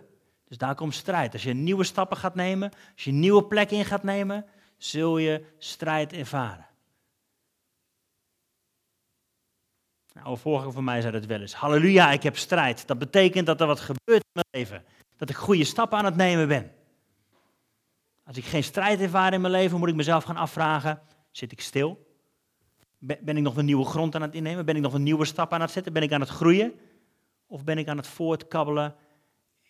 Dus 0.47 0.57
daar 0.57 0.75
komt 0.75 0.93
strijd. 0.93 1.33
Als 1.33 1.43
je 1.43 1.53
nieuwe 1.53 1.83
stappen 1.83 2.17
gaat 2.17 2.35
nemen, 2.35 2.71
als 2.93 3.03
je 3.03 3.11
nieuwe 3.11 3.43
plek 3.43 3.71
in 3.71 3.85
gaat 3.85 4.03
nemen, 4.03 4.45
zul 4.77 5.17
je 5.17 5.45
strijd 5.57 6.13
ervaren. 6.13 6.67
Nou, 10.13 10.29
een 10.29 10.37
vorige 10.37 10.71
van 10.71 10.83
mij 10.83 11.01
zei 11.01 11.13
het 11.13 11.25
wel 11.25 11.41
eens. 11.41 11.53
Halleluja, 11.53 12.11
ik 12.11 12.23
heb 12.23 12.37
strijd. 12.37 12.87
Dat 12.87 12.99
betekent 12.99 13.45
dat 13.45 13.61
er 13.61 13.67
wat 13.67 13.79
gebeurt 13.79 14.23
in 14.23 14.31
mijn 14.31 14.47
leven. 14.51 14.83
Dat 15.17 15.29
ik 15.29 15.35
goede 15.35 15.63
stappen 15.63 15.97
aan 15.97 16.05
het 16.05 16.15
nemen 16.15 16.47
ben. 16.47 16.79
Als 18.31 18.39
ik 18.39 18.45
geen 18.45 18.63
strijd 18.63 18.99
ervaar 18.99 19.33
in 19.33 19.41
mijn 19.41 19.53
leven, 19.53 19.79
moet 19.79 19.89
ik 19.89 19.95
mezelf 19.95 20.23
gaan 20.23 20.35
afvragen: 20.35 21.01
zit 21.31 21.51
ik 21.51 21.61
stil? 21.61 22.15
Ben 22.99 23.37
ik 23.37 23.43
nog 23.43 23.57
een 23.57 23.65
nieuwe 23.65 23.85
grond 23.85 24.15
aan 24.15 24.21
het 24.21 24.33
innemen? 24.33 24.65
Ben 24.65 24.75
ik 24.75 24.81
nog 24.81 24.93
een 24.93 25.03
nieuwe 25.03 25.25
stap 25.25 25.53
aan 25.53 25.61
het 25.61 25.71
zetten? 25.71 25.93
Ben 25.93 26.01
ik 26.01 26.11
aan 26.11 26.19
het 26.19 26.29
groeien? 26.29 26.79
Of 27.45 27.63
ben 27.63 27.77
ik 27.77 27.87
aan 27.87 27.97
het 27.97 28.07
voortkabbelen 28.07 28.95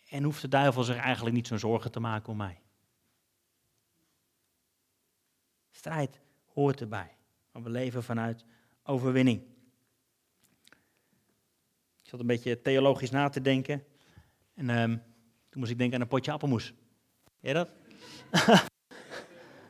en 0.08 0.22
hoeft 0.22 0.40
de 0.40 0.48
duivel 0.48 0.82
zich 0.82 0.96
eigenlijk 0.96 1.34
niet 1.34 1.46
zo'n 1.46 1.58
zorgen 1.58 1.90
te 1.90 2.00
maken 2.00 2.28
om 2.28 2.36
mij? 2.36 2.60
Strijd 5.70 6.20
hoort 6.44 6.80
erbij. 6.80 7.16
Want 7.52 7.64
we 7.64 7.70
leven 7.70 8.02
vanuit 8.02 8.44
overwinning. 8.82 9.42
Ik 12.02 12.08
zat 12.08 12.20
een 12.20 12.26
beetje 12.26 12.62
theologisch 12.62 13.10
na 13.10 13.28
te 13.28 13.40
denken. 13.40 13.84
En 14.54 14.68
um, 14.68 15.02
toen 15.48 15.60
moest 15.60 15.70
ik 15.70 15.78
denken 15.78 15.96
aan 15.96 16.02
een 16.02 16.08
potje 16.08 16.32
appelmoes. 16.32 16.74
Ken 17.40 17.48
je 17.48 17.54
dat? 17.54 17.81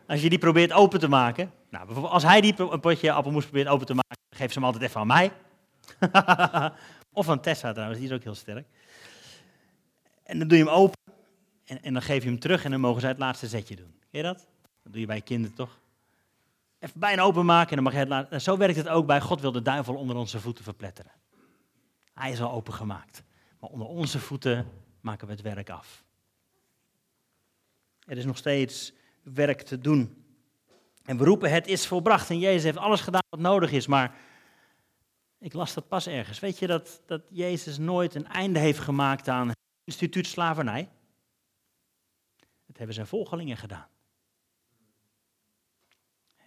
als 0.06 0.22
je 0.22 0.28
die 0.28 0.38
probeert 0.38 0.72
open 0.72 1.00
te 1.00 1.08
maken. 1.08 1.52
Nou, 1.70 2.06
als 2.06 2.22
hij 2.22 2.40
die 2.40 2.60
een 2.60 2.80
potje 2.80 3.12
appelmoes 3.12 3.44
probeert 3.44 3.68
open 3.68 3.86
te 3.86 3.94
maken, 3.94 4.16
geeft 4.30 4.52
ze 4.52 4.58
hem 4.58 4.68
altijd 4.68 4.84
even 4.84 5.00
aan 5.00 5.06
mij. 5.06 5.32
Of 7.12 7.24
van 7.24 7.40
Tessa 7.40 7.72
trouwens, 7.72 8.00
die 8.00 8.08
is 8.08 8.14
ook 8.14 8.22
heel 8.22 8.34
sterk. 8.34 8.66
En 10.22 10.38
dan 10.38 10.48
doe 10.48 10.58
je 10.58 10.64
hem 10.64 10.72
open 10.72 10.98
en, 11.64 11.82
en 11.82 11.92
dan 11.92 12.02
geef 12.02 12.22
je 12.22 12.28
hem 12.28 12.38
terug 12.38 12.64
en 12.64 12.70
dan 12.70 12.80
mogen 12.80 13.00
zij 13.00 13.10
het 13.10 13.18
laatste 13.18 13.46
zetje 13.46 13.76
doen. 13.76 13.94
Ken 14.10 14.20
je 14.20 14.22
dat? 14.22 14.46
Dat 14.82 14.92
doe 14.92 15.00
je 15.00 15.06
bij 15.06 15.20
kinderen 15.20 15.56
toch? 15.56 15.78
Even 16.78 17.00
bijna 17.00 17.22
openmaken 17.22 17.68
en 17.68 17.74
dan 17.74 17.84
mag 17.84 17.92
je 17.92 17.98
het 17.98 18.08
laten. 18.08 18.40
Zo 18.40 18.56
werkt 18.56 18.76
het 18.76 18.88
ook 18.88 19.06
bij 19.06 19.20
God 19.20 19.40
wil 19.40 19.52
de 19.52 19.62
duivel 19.62 19.94
onder 19.94 20.16
onze 20.16 20.40
voeten 20.40 20.64
verpletteren. 20.64 21.12
Hij 22.14 22.30
is 22.30 22.40
al 22.40 22.52
opengemaakt. 22.52 23.22
Maar 23.60 23.70
onder 23.70 23.86
onze 23.86 24.18
voeten 24.18 24.66
maken 25.00 25.26
we 25.26 25.32
het 25.32 25.42
werk 25.42 25.70
af. 25.70 26.04
Er 28.12 28.18
is 28.18 28.24
nog 28.24 28.36
steeds 28.36 28.92
werk 29.22 29.62
te 29.62 29.78
doen. 29.78 30.24
En 31.04 31.18
we 31.18 31.24
roepen 31.24 31.50
het 31.50 31.66
is 31.66 31.86
volbracht. 31.86 32.30
En 32.30 32.38
Jezus 32.38 32.62
heeft 32.62 32.76
alles 32.76 33.00
gedaan 33.00 33.22
wat 33.28 33.40
nodig 33.40 33.72
is. 33.72 33.86
Maar 33.86 34.14
ik 35.38 35.52
las 35.52 35.74
dat 35.74 35.88
pas 35.88 36.06
ergens. 36.06 36.38
Weet 36.38 36.58
je 36.58 36.66
dat, 36.66 37.02
dat 37.06 37.22
Jezus 37.30 37.78
nooit 37.78 38.14
een 38.14 38.26
einde 38.26 38.58
heeft 38.58 38.78
gemaakt 38.78 39.28
aan 39.28 39.48
het 39.48 39.56
instituut 39.84 40.26
slavernij? 40.26 40.88
Dat 42.66 42.76
hebben 42.76 42.94
zijn 42.94 43.06
volgelingen 43.06 43.56
gedaan. 43.56 43.88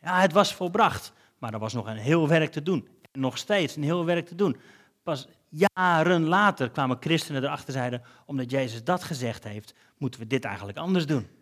Ja, 0.01 0.19
het 0.19 0.31
was 0.31 0.53
volbracht, 0.53 1.13
maar 1.37 1.53
er 1.53 1.59
was 1.59 1.73
nog 1.73 1.87
een 1.87 1.97
heel 1.97 2.27
werk 2.27 2.51
te 2.51 2.63
doen. 2.63 2.87
En 3.11 3.19
nog 3.19 3.37
steeds 3.37 3.75
een 3.75 3.83
heel 3.83 4.05
werk 4.05 4.27
te 4.27 4.35
doen. 4.35 4.57
Pas 5.03 5.27
jaren 5.49 6.23
later 6.23 6.69
kwamen 6.69 6.97
christenen 6.99 7.43
erachter 7.43 7.73
zeiden, 7.73 8.01
omdat 8.25 8.51
Jezus 8.51 8.83
dat 8.83 9.03
gezegd 9.03 9.43
heeft, 9.43 9.73
moeten 9.97 10.19
we 10.19 10.27
dit 10.27 10.45
eigenlijk 10.45 10.77
anders 10.77 11.05
doen. 11.05 11.34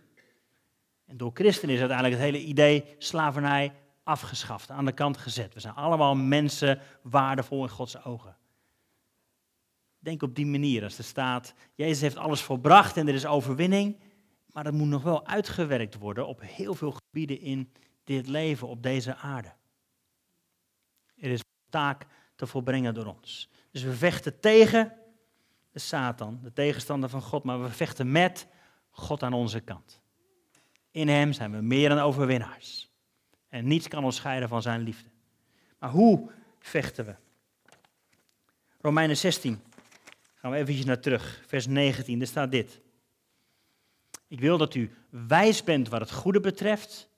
Door 1.15 1.31
christenen 1.33 1.75
is 1.75 1.81
uiteindelijk 1.81 2.21
het 2.21 2.31
hele 2.31 2.45
idee 2.45 2.95
slavernij 2.97 3.73
afgeschaft, 4.03 4.69
aan 4.69 4.85
de 4.85 4.91
kant 4.91 5.17
gezet. 5.17 5.53
We 5.53 5.59
zijn 5.59 5.73
allemaal 5.73 6.15
mensen 6.15 6.79
waardevol 7.01 7.63
in 7.63 7.69
Gods 7.69 8.03
ogen. 8.05 8.37
Denk 9.99 10.23
op 10.23 10.35
die 10.35 10.45
manier, 10.45 10.83
als 10.83 10.97
er 10.97 11.03
staat, 11.03 11.53
Jezus 11.75 12.01
heeft 12.01 12.17
alles 12.17 12.41
volbracht 12.41 12.97
en 12.97 13.07
er 13.07 13.13
is 13.13 13.25
overwinning, 13.25 13.99
maar 14.51 14.63
dat 14.63 14.73
moet 14.73 14.87
nog 14.87 15.03
wel 15.03 15.27
uitgewerkt 15.27 15.97
worden 15.97 16.27
op 16.27 16.41
heel 16.41 16.73
veel 16.73 16.91
gebieden 16.91 17.39
in 17.39 17.71
dit 18.03 18.27
leven, 18.27 18.67
op 18.67 18.83
deze 18.83 19.15
aarde. 19.15 19.53
Er 21.15 21.31
is 21.31 21.41
taak 21.69 22.05
te 22.35 22.47
volbrengen 22.47 22.93
door 22.93 23.05
ons. 23.05 23.49
Dus 23.71 23.83
we 23.83 23.93
vechten 23.93 24.39
tegen 24.39 24.93
de 25.71 25.79
Satan, 25.79 26.39
de 26.41 26.53
tegenstander 26.53 27.09
van 27.09 27.21
God, 27.21 27.43
maar 27.43 27.61
we 27.61 27.69
vechten 27.69 28.11
met 28.11 28.47
God 28.89 29.23
aan 29.23 29.33
onze 29.33 29.59
kant. 29.59 30.02
In 30.93 31.07
Hem 31.07 31.33
zijn 31.33 31.51
we 31.51 31.61
meer 31.61 31.89
dan 31.89 31.99
overwinnaars. 31.99 32.89
En 33.49 33.67
niets 33.67 33.87
kan 33.87 34.03
ons 34.03 34.15
scheiden 34.15 34.49
van 34.49 34.61
zijn 34.61 34.81
liefde. 34.81 35.09
Maar 35.79 35.89
hoe 35.89 36.31
vechten 36.59 37.05
we? 37.05 37.15
Romeinen 38.81 39.17
16. 39.17 39.61
Gaan 40.35 40.51
we 40.51 40.57
eventjes 40.57 40.85
naar 40.85 40.99
terug. 40.99 41.43
Vers 41.47 41.67
19, 41.67 42.17
daar 42.17 42.27
staat 42.27 42.51
dit. 42.51 42.79
Ik 44.27 44.39
wil 44.39 44.57
dat 44.57 44.75
u 44.75 44.91
wijs 45.09 45.63
bent 45.63 45.89
wat 45.89 45.99
het 45.99 46.11
goede 46.11 46.39
betreft, 46.39 47.09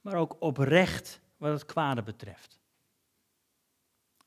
maar 0.00 0.14
ook 0.14 0.36
oprecht 0.38 1.20
wat 1.36 1.52
het 1.52 1.66
kwade 1.66 2.02
betreft. 2.02 2.60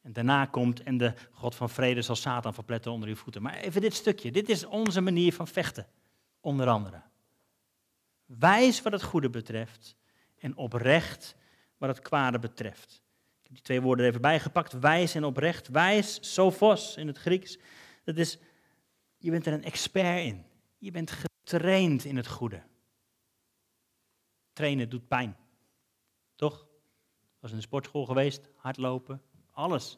En 0.02 0.14
daarna 0.14 0.46
komt, 0.46 0.84
en 0.84 0.98
de 0.98 1.14
God 1.32 1.56
van 1.56 1.70
vrede 1.70 2.02
zal 2.02 2.16
Satan 2.16 2.54
verpletteren 2.54 2.94
onder 2.94 3.10
uw 3.10 3.16
voeten. 3.16 3.42
Maar 3.42 3.56
even 3.56 3.82
dit 3.82 3.94
stukje, 3.94 4.32
dit 4.32 4.50
is 4.50 4.66
onze 4.66 5.02
manier 5.02 5.34
van 5.34 5.48
vechten, 5.48 5.88
onder 6.40 6.68
andere. 6.68 7.02
Wijs 8.26 8.82
wat 8.82 8.92
het 8.92 9.04
goede 9.04 9.30
betreft 9.30 9.96
en 10.38 10.58
oprecht 10.58 11.36
wat 11.78 11.90
het 11.90 12.00
kwade 12.00 12.40
betreft. 12.40 13.02
Ik 13.40 13.44
heb 13.44 13.54
die 13.54 13.62
twee 13.62 13.82
woorden 13.82 14.06
er 14.06 14.12
even 14.12 14.22
bijgepakt, 14.22 14.80
wijs 14.80 15.16
en 15.16 15.24
oprecht. 15.24 15.68
Wijs, 15.68 16.34
sophos 16.34 16.98
in 16.98 17.08
het 17.08 17.18
Grieks, 17.18 17.58
dat 18.04 18.18
is 18.18 18.38
Je 19.18 19.32
bent 19.32 19.46
er 19.46 19.54
een 19.54 19.64
expert 19.64 20.26
in. 20.26 20.46
Je 20.78 20.92
bent 20.92 21.12
getraind 21.12 22.06
in 22.06 22.16
het 22.16 22.28
goede. 22.28 22.64
Trainen 24.54 24.90
doet 24.90 25.08
pijn. 25.08 25.38
Toch? 26.36 26.68
Was 27.40 27.52
in 27.52 27.56
de 27.58 27.64
sportschool 27.64 28.06
geweest, 28.06 28.50
hardlopen, 28.56 29.22
alles. 29.52 29.98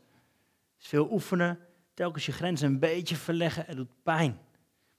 is 0.79 0.87
veel 0.87 1.11
oefenen, 1.11 1.59
telkens 1.93 2.25
je 2.25 2.31
grenzen 2.31 2.67
een 2.67 2.79
beetje 2.79 3.15
verleggen, 3.15 3.65
het 3.65 3.75
doet 3.75 4.03
pijn. 4.03 4.39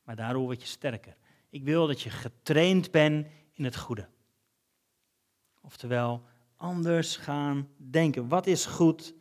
Maar 0.02 0.16
daardoor 0.16 0.42
word 0.42 0.60
je 0.60 0.68
sterker. 0.68 1.16
Ik 1.50 1.62
wil 1.62 1.86
dat 1.86 2.00
je 2.00 2.10
getraind 2.10 2.90
bent 2.90 3.26
in 3.52 3.64
het 3.64 3.76
goede. 3.76 4.08
Oftewel, 5.60 6.22
anders 6.56 7.16
gaan 7.16 7.68
denken. 7.76 8.28
Wat 8.28 8.46
is 8.46 8.66
goed? 8.66 9.14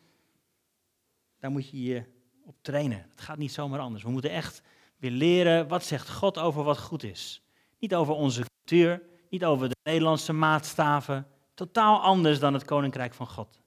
Daar 1.39 1.51
moet 1.51 1.69
je 1.69 1.83
je 1.83 2.03
op 2.43 2.55
trainen. 2.61 3.05
Het 3.09 3.21
gaat 3.21 3.37
niet 3.37 3.51
zomaar 3.51 3.79
anders. 3.79 4.03
We 4.03 4.09
moeten 4.09 4.31
echt 4.31 4.61
weer 4.97 5.11
leren 5.11 5.67
wat 5.67 5.83
zegt 5.83 6.09
God 6.09 6.37
over 6.37 6.63
wat 6.63 6.79
goed 6.79 7.03
is. 7.03 7.41
Niet 7.79 7.95
over 7.95 8.13
onze 8.13 8.43
cultuur, 8.43 9.01
niet 9.29 9.45
over 9.45 9.69
de 9.69 9.75
Nederlandse 9.83 10.33
maatstaven. 10.33 11.27
Totaal 11.53 12.01
anders 12.01 12.39
dan 12.39 12.53
het 12.53 12.65
koninkrijk 12.65 13.13
van 13.13 13.27
God. 13.27 13.61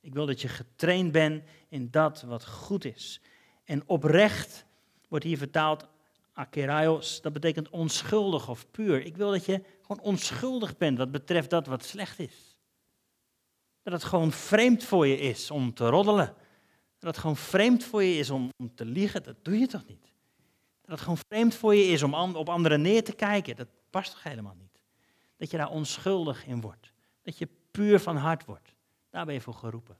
Ik 0.00 0.14
wil 0.14 0.26
dat 0.26 0.40
je 0.40 0.48
getraind 0.48 1.12
bent 1.12 1.44
in 1.68 1.90
dat 1.90 2.22
wat 2.22 2.46
goed 2.46 2.84
is. 2.84 3.20
En 3.64 3.82
oprecht 3.88 4.66
wordt 5.08 5.24
hier 5.24 5.38
vertaald 5.38 5.88
akeraios, 6.40 7.20
dat 7.20 7.32
betekent 7.32 7.68
onschuldig 7.68 8.48
of 8.48 8.70
puur. 8.70 9.04
Ik 9.04 9.16
wil 9.16 9.30
dat 9.30 9.44
je 9.44 9.62
gewoon 9.82 10.00
onschuldig 10.00 10.76
bent 10.76 10.98
wat 10.98 11.10
betreft 11.10 11.50
dat 11.50 11.66
wat 11.66 11.84
slecht 11.84 12.18
is. 12.18 12.56
Dat 13.82 13.92
het 13.92 14.04
gewoon 14.04 14.32
vreemd 14.32 14.84
voor 14.84 15.06
je 15.06 15.18
is 15.18 15.50
om 15.50 15.74
te 15.74 15.88
roddelen. 15.88 16.34
Dat 16.98 17.10
het 17.10 17.18
gewoon 17.18 17.36
vreemd 17.36 17.84
voor 17.84 18.02
je 18.02 18.18
is 18.18 18.30
om, 18.30 18.50
om 18.56 18.74
te 18.74 18.84
liegen. 18.84 19.22
Dat 19.22 19.36
doe 19.42 19.58
je 19.58 19.66
toch 19.66 19.86
niet? 19.86 20.12
Dat 20.80 20.90
het 20.90 21.00
gewoon 21.00 21.18
vreemd 21.28 21.54
voor 21.54 21.74
je 21.74 21.84
is 21.84 22.02
om 22.02 22.14
op 22.14 22.48
anderen 22.48 22.80
neer 22.80 23.04
te 23.04 23.12
kijken. 23.12 23.56
Dat 23.56 23.68
past 23.90 24.10
toch 24.10 24.22
helemaal 24.22 24.56
niet? 24.58 24.82
Dat 25.36 25.50
je 25.50 25.56
daar 25.56 25.70
onschuldig 25.70 26.46
in 26.46 26.60
wordt. 26.60 26.92
Dat 27.22 27.38
je 27.38 27.48
puur 27.70 28.00
van 28.00 28.16
hart 28.16 28.44
wordt. 28.44 28.74
Daar 29.10 29.24
ben 29.24 29.34
je 29.34 29.40
voor 29.40 29.54
geroepen. 29.54 29.96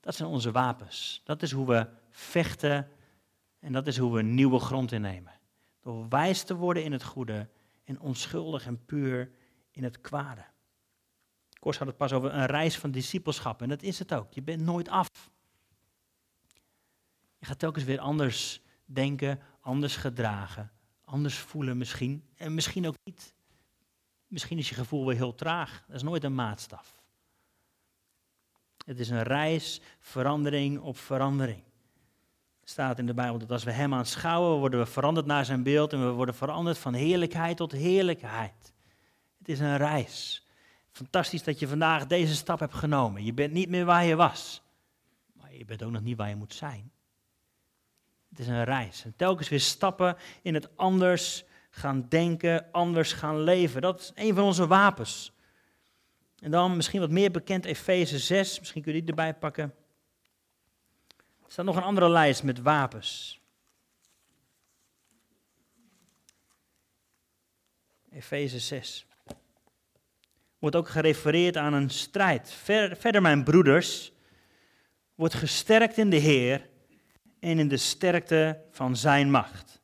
Dat 0.00 0.14
zijn 0.14 0.28
onze 0.28 0.50
wapens. 0.50 1.20
Dat 1.24 1.42
is 1.42 1.52
hoe 1.52 1.66
we 1.66 1.86
vechten 2.10 2.90
en 3.62 3.72
dat 3.72 3.86
is 3.86 3.98
hoe 3.98 4.12
we 4.12 4.22
nieuwe 4.22 4.58
grond 4.58 4.92
innemen. 4.92 5.32
Door 5.80 6.08
wijs 6.08 6.42
te 6.42 6.54
worden 6.54 6.84
in 6.84 6.92
het 6.92 7.04
goede 7.04 7.48
en 7.84 8.00
onschuldig 8.00 8.66
en 8.66 8.84
puur 8.84 9.30
in 9.70 9.84
het 9.84 10.00
kwade. 10.00 10.44
Kors 11.58 11.78
had 11.78 11.86
het 11.86 11.96
pas 11.96 12.12
over 12.12 12.34
een 12.34 12.46
reis 12.46 12.78
van 12.78 12.90
discipelschap 12.90 13.62
en 13.62 13.68
dat 13.68 13.82
is 13.82 13.98
het 13.98 14.14
ook. 14.14 14.32
Je 14.32 14.42
bent 14.42 14.62
nooit 14.62 14.88
af. 14.88 15.30
Je 17.38 17.46
gaat 17.46 17.58
telkens 17.58 17.84
weer 17.84 18.00
anders 18.00 18.62
denken, 18.84 19.40
anders 19.60 19.96
gedragen, 19.96 20.72
anders 21.04 21.38
voelen 21.38 21.78
misschien 21.78 22.28
en 22.34 22.54
misschien 22.54 22.86
ook 22.86 22.96
niet. 23.04 23.34
Misschien 24.26 24.58
is 24.58 24.68
je 24.68 24.74
gevoel 24.74 25.06
weer 25.06 25.16
heel 25.16 25.34
traag. 25.34 25.84
Dat 25.86 25.96
is 25.96 26.02
nooit 26.02 26.24
een 26.24 26.34
maatstaf. 26.34 27.02
Het 28.84 28.98
is 28.98 29.10
een 29.10 29.22
reis, 29.22 29.80
verandering 29.98 30.78
op 30.78 30.96
verandering 30.96 31.62
staat 32.64 32.98
in 32.98 33.06
de 33.06 33.14
Bijbel 33.14 33.38
dat 33.38 33.50
als 33.50 33.64
we 33.64 33.70
Hem 33.70 33.94
aanschouwen, 33.94 34.58
worden 34.58 34.78
we 34.80 34.86
veranderd 34.86 35.26
naar 35.26 35.44
Zijn 35.44 35.62
beeld 35.62 35.92
en 35.92 36.06
we 36.06 36.10
worden 36.10 36.34
veranderd 36.34 36.78
van 36.78 36.94
heerlijkheid 36.94 37.56
tot 37.56 37.72
heerlijkheid. 37.72 38.72
Het 39.38 39.48
is 39.48 39.60
een 39.60 39.76
reis. 39.76 40.46
Fantastisch 40.90 41.42
dat 41.42 41.58
je 41.58 41.68
vandaag 41.68 42.06
deze 42.06 42.34
stap 42.34 42.60
hebt 42.60 42.74
genomen. 42.74 43.24
Je 43.24 43.32
bent 43.32 43.52
niet 43.52 43.68
meer 43.68 43.84
waar 43.84 44.04
je 44.04 44.16
was, 44.16 44.62
maar 45.32 45.54
je 45.54 45.64
bent 45.64 45.82
ook 45.82 45.90
nog 45.90 46.02
niet 46.02 46.16
waar 46.16 46.28
je 46.28 46.36
moet 46.36 46.54
zijn. 46.54 46.90
Het 48.28 48.38
is 48.38 48.46
een 48.46 48.64
reis. 48.64 49.04
En 49.04 49.14
telkens 49.16 49.48
weer 49.48 49.60
stappen 49.60 50.16
in 50.42 50.54
het 50.54 50.76
anders 50.76 51.44
gaan 51.70 52.06
denken, 52.08 52.66
anders 52.72 53.12
gaan 53.12 53.40
leven. 53.40 53.80
Dat 53.80 54.00
is 54.00 54.12
een 54.14 54.34
van 54.34 54.44
onze 54.44 54.66
wapens. 54.66 55.32
En 56.38 56.50
dan 56.50 56.76
misschien 56.76 57.00
wat 57.00 57.10
meer 57.10 57.30
bekend 57.30 57.64
Efeze 57.64 58.18
6, 58.18 58.58
misschien 58.58 58.82
kun 58.82 58.92
je 58.92 59.00
die 59.00 59.08
erbij 59.08 59.34
pakken. 59.34 59.74
Er 61.52 61.58
staat 61.58 61.74
nog 61.74 61.76
een 61.76 61.88
andere 61.88 62.08
lijst 62.08 62.42
met 62.42 62.62
wapens. 62.62 63.40
Efeze 68.10 68.58
6. 68.58 69.06
Wordt 70.58 70.76
ook 70.76 70.88
gerefereerd 70.88 71.56
aan 71.56 71.72
een 71.72 71.90
strijd. 71.90 72.52
Verder, 72.52 73.22
mijn 73.22 73.44
broeders, 73.44 74.12
wordt 75.14 75.34
gesterkt 75.34 75.98
in 75.98 76.10
de 76.10 76.16
Heer 76.16 76.68
en 77.40 77.58
in 77.58 77.68
de 77.68 77.76
sterkte 77.76 78.60
van 78.70 78.96
zijn 78.96 79.30
macht. 79.30 79.82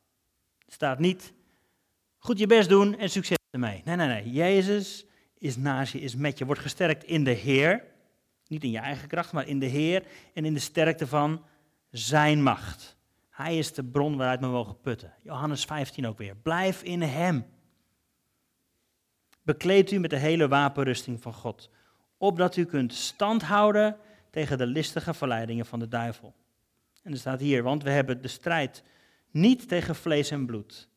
Het 0.64 0.74
staat 0.74 0.98
niet, 0.98 1.32
goed 2.18 2.38
je 2.38 2.46
best 2.46 2.68
doen 2.68 2.98
en 2.98 3.10
succes 3.10 3.38
ermee. 3.50 3.82
Nee, 3.84 3.96
nee, 3.96 4.06
nee. 4.06 4.30
Jezus 4.30 5.06
is 5.38 5.56
naast 5.56 5.92
je, 5.92 6.00
is 6.00 6.16
met 6.16 6.38
je. 6.38 6.44
Wordt 6.44 6.60
gesterkt 6.60 7.04
in 7.04 7.24
de 7.24 7.30
Heer. 7.30 7.84
Niet 8.46 8.64
in 8.64 8.70
je 8.70 8.78
eigen 8.78 9.08
kracht, 9.08 9.32
maar 9.32 9.46
in 9.46 9.58
de 9.58 9.66
Heer 9.66 10.02
en 10.34 10.44
in 10.44 10.54
de 10.54 10.60
sterkte 10.60 11.06
van 11.06 11.44
zijn 11.90 12.42
macht. 12.42 12.96
Hij 13.30 13.58
is 13.58 13.72
de 13.72 13.84
bron 13.84 14.16
waaruit 14.16 14.40
we 14.40 14.46
mogen 14.46 14.80
putten. 14.80 15.14
Johannes 15.22 15.64
15 15.64 16.06
ook 16.06 16.18
weer. 16.18 16.36
Blijf 16.36 16.82
in 16.82 17.02
hem. 17.02 17.46
Bekleed 19.42 19.90
u 19.90 19.98
met 19.98 20.10
de 20.10 20.16
hele 20.16 20.48
wapenrusting 20.48 21.22
van 21.22 21.32
God, 21.32 21.70
opdat 22.16 22.56
u 22.56 22.64
kunt 22.64 22.94
standhouden 22.94 23.96
tegen 24.30 24.58
de 24.58 24.66
listige 24.66 25.14
verleidingen 25.14 25.66
van 25.66 25.78
de 25.78 25.88
duivel. 25.88 26.34
En 27.02 27.12
er 27.12 27.18
staat 27.18 27.40
hier, 27.40 27.62
want 27.62 27.82
we 27.82 27.90
hebben 27.90 28.22
de 28.22 28.28
strijd 28.28 28.82
niet 29.30 29.68
tegen 29.68 29.94
vlees 29.94 30.30
en 30.30 30.46
bloed, 30.46 30.88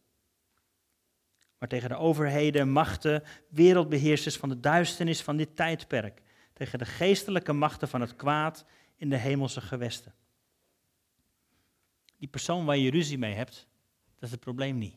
maar 1.57 1.69
tegen 1.69 1.89
de 1.89 1.95
overheden, 1.95 2.69
machten, 2.69 3.23
wereldbeheersers 3.49 4.37
van 4.37 4.49
de 4.49 4.59
duisternis 4.59 5.21
van 5.21 5.37
dit 5.37 5.55
tijdperk, 5.55 6.21
tegen 6.53 6.79
de 6.79 6.85
geestelijke 6.85 7.53
machten 7.53 7.87
van 7.87 8.01
het 8.01 8.15
kwaad 8.15 8.65
in 8.95 9.09
de 9.09 9.17
hemelse 9.17 9.61
gewesten 9.61 10.13
die 12.21 12.29
persoon 12.29 12.65
waar 12.65 12.77
je 12.77 12.91
ruzie 12.91 13.17
mee 13.17 13.33
hebt, 13.33 13.67
dat 14.15 14.23
is 14.23 14.31
het 14.31 14.39
probleem 14.39 14.77
niet. 14.77 14.95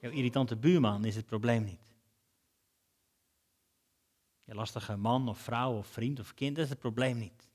Jouw 0.00 0.10
irritante 0.10 0.56
buurman 0.56 1.04
is 1.04 1.16
het 1.16 1.26
probleem 1.26 1.64
niet. 1.64 1.80
Je 4.44 4.54
lastige 4.54 4.96
man 4.96 5.28
of 5.28 5.38
vrouw 5.38 5.76
of 5.76 5.86
vriend 5.86 6.20
of 6.20 6.34
kind, 6.34 6.56
dat 6.56 6.64
is 6.64 6.70
het 6.70 6.78
probleem 6.78 7.18
niet. 7.18 7.48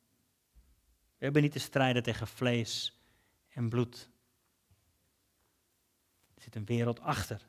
We 1.18 1.24
hebben 1.24 1.42
niet 1.42 1.52
te 1.52 1.60
strijden 1.60 2.04
tegen 2.04 2.28
vlees 2.28 3.02
en 3.48 3.70
bloed. 3.70 4.10
Er 6.36 6.42
zit 6.42 6.56
een 6.56 6.66
wereld 6.66 7.00
achter. 7.00 7.48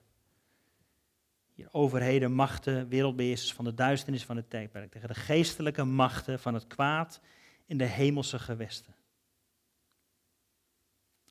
Hier 1.55 1.69
overheden, 1.73 2.33
machten, 2.33 2.89
wereldbeheersers 2.89 3.53
van 3.53 3.65
de 3.65 3.75
duisternis 3.75 4.25
van 4.25 4.37
het 4.37 4.51
tijdperk. 4.51 4.91
Tegen 4.91 5.09
de 5.09 5.15
geestelijke 5.15 5.85
machten 5.85 6.39
van 6.39 6.55
het 6.55 6.67
kwaad 6.67 7.21
in 7.67 7.79
de 7.79 7.85
hemelse 7.85 8.39
gewesten. 8.39 8.97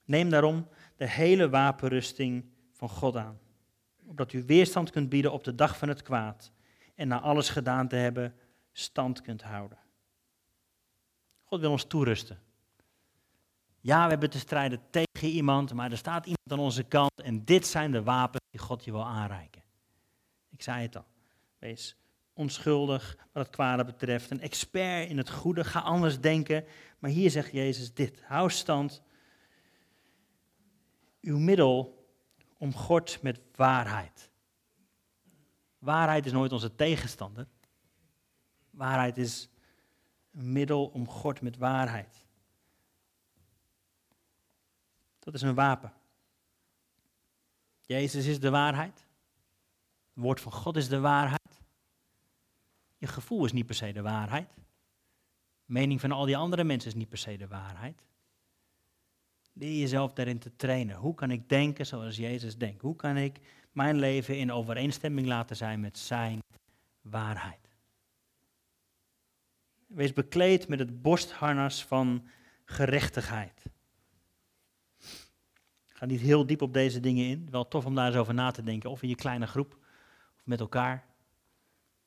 Neem 0.08 0.30
daarom 0.30 0.68
de 0.96 1.10
hele 1.10 1.50
wapenrusting 1.50 2.46
van 2.72 2.90
God 2.90 3.16
aan, 3.16 3.40
opdat 4.06 4.34
u 4.34 4.44
weerstand 4.46 4.92
kunt 4.92 5.10
bieden 5.10 5.32
op 5.32 5.44
de 5.44 5.56
dag 5.56 5.78
van 5.78 5.88
het 5.88 6.02
kwaad 6.02 6.52
en 6.96 7.08
na 7.08 7.20
alles 7.20 7.50
gedaan 7.50 7.88
te 7.88 7.96
hebben, 7.96 8.36
stand 8.72 9.22
kunt 9.22 9.42
houden. 9.42 9.78
God 11.44 11.60
wil 11.60 11.72
ons 11.72 11.84
toerusten. 11.84 12.40
Ja, 13.80 14.04
we 14.04 14.10
hebben 14.10 14.30
te 14.30 14.40
strijden 14.40 14.82
tegen 14.90 15.30
iemand, 15.30 15.74
maar 15.74 15.92
er 15.92 15.98
staat 15.98 16.26
iemand 16.26 16.52
aan 16.52 16.60
onze 16.60 16.84
kant 16.84 17.22
en 17.22 17.46
dit 17.46 17.68
zijn 17.68 17.92
de 17.92 18.04
wapens 18.04 18.44
die 18.50 18.60
God 18.60 18.84
je 18.84 18.92
wil 18.92 19.06
aanreiken. 19.06 19.64
Ik 20.50 20.62
zei 20.62 20.82
het 20.82 20.96
al. 20.96 21.06
Wees 21.60 21.98
onschuldig 22.34 23.18
wat 23.32 23.46
het 23.46 23.56
kwade 23.56 23.86
betreft, 23.86 24.32
een 24.32 24.42
expert 24.42 25.10
in 25.10 25.18
het 25.18 25.30
goede, 25.30 25.64
ga 25.64 25.80
anders 25.80 26.20
denken. 26.20 26.66
Maar 27.00 27.12
hier 27.12 27.32
zegt 27.32 27.52
Jezus 27.52 27.94
dit: 27.94 28.22
hou 28.24 28.50
stand 28.50 29.02
uw 31.28 31.38
middel 31.38 32.06
om 32.58 32.74
God 32.74 33.22
met 33.22 33.40
waarheid. 33.56 34.32
Waarheid 35.80 36.26
is 36.26 36.32
nooit 36.32 36.52
onze 36.52 36.76
tegenstander. 36.76 37.48
Waarheid 38.70 39.18
is 39.18 39.50
een 40.32 40.52
middel 40.52 40.88
om 40.88 41.08
God 41.08 41.42
met 41.42 41.58
waarheid. 41.58 42.26
Dat 45.20 45.34
is 45.34 45.42
een 45.42 45.56
wapen. 45.56 45.94
Jezus 47.82 48.26
is 48.26 48.40
de 48.40 48.50
waarheid. 48.50 49.06
Het 50.14 50.24
woord 50.24 50.42
van 50.42 50.52
God 50.52 50.76
is 50.76 50.90
de 50.90 51.00
waarheid. 51.00 51.62
Je 52.98 53.08
gevoel 53.08 53.46
is 53.46 53.52
niet 53.52 53.66
per 53.66 53.76
se 53.76 53.92
de 53.92 54.02
waarheid. 54.02 54.54
De 55.66 55.74
mening 55.74 56.00
van 56.00 56.12
al 56.12 56.26
die 56.26 56.38
andere 56.38 56.64
mensen 56.64 56.90
is 56.90 56.96
niet 56.96 57.10
per 57.10 57.18
se 57.18 57.38
de 57.38 57.48
waarheid. 57.48 58.06
Leer 59.60 59.80
jezelf 59.80 60.14
daarin 60.14 60.40
te 60.40 60.56
trainen. 60.56 60.96
Hoe 60.96 61.16
kan 61.16 61.32
ik 61.32 61.50
denken 61.50 61.86
zoals 61.86 62.16
Jezus 62.16 62.58
denkt? 62.58 62.82
Hoe 62.82 62.96
kan 62.96 63.18
ik 63.18 63.40
mijn 63.72 64.00
leven 64.00 64.38
in 64.38 64.52
overeenstemming 64.52 65.28
laten 65.28 65.56
zijn 65.56 65.80
met 65.80 65.98
Zijn 65.98 66.40
waarheid? 67.02 67.68
Wees 69.88 70.14
bekleed 70.14 70.68
met 70.68 70.80
het 70.80 71.02
borstharnas 71.02 71.86
van 71.86 72.28
gerechtigheid. 72.66 73.64
Ik 75.88 76.04
ga 76.04 76.06
niet 76.06 76.22
heel 76.22 76.46
diep 76.46 76.62
op 76.62 76.74
deze 76.74 77.00
dingen 77.00 77.26
in. 77.26 77.48
Wel 77.52 77.68
tof 77.68 77.86
om 77.86 77.96
daar 77.96 78.08
eens 78.08 78.16
over 78.16 78.34
na 78.34 78.52
te 78.52 78.64
denken. 78.64 78.90
Of 78.90 79.02
in 79.02 79.10
je 79.10 79.16
kleine 79.16 79.48
groep, 79.48 79.78
of 80.38 80.46
met 80.46 80.60
elkaar. 80.60 81.06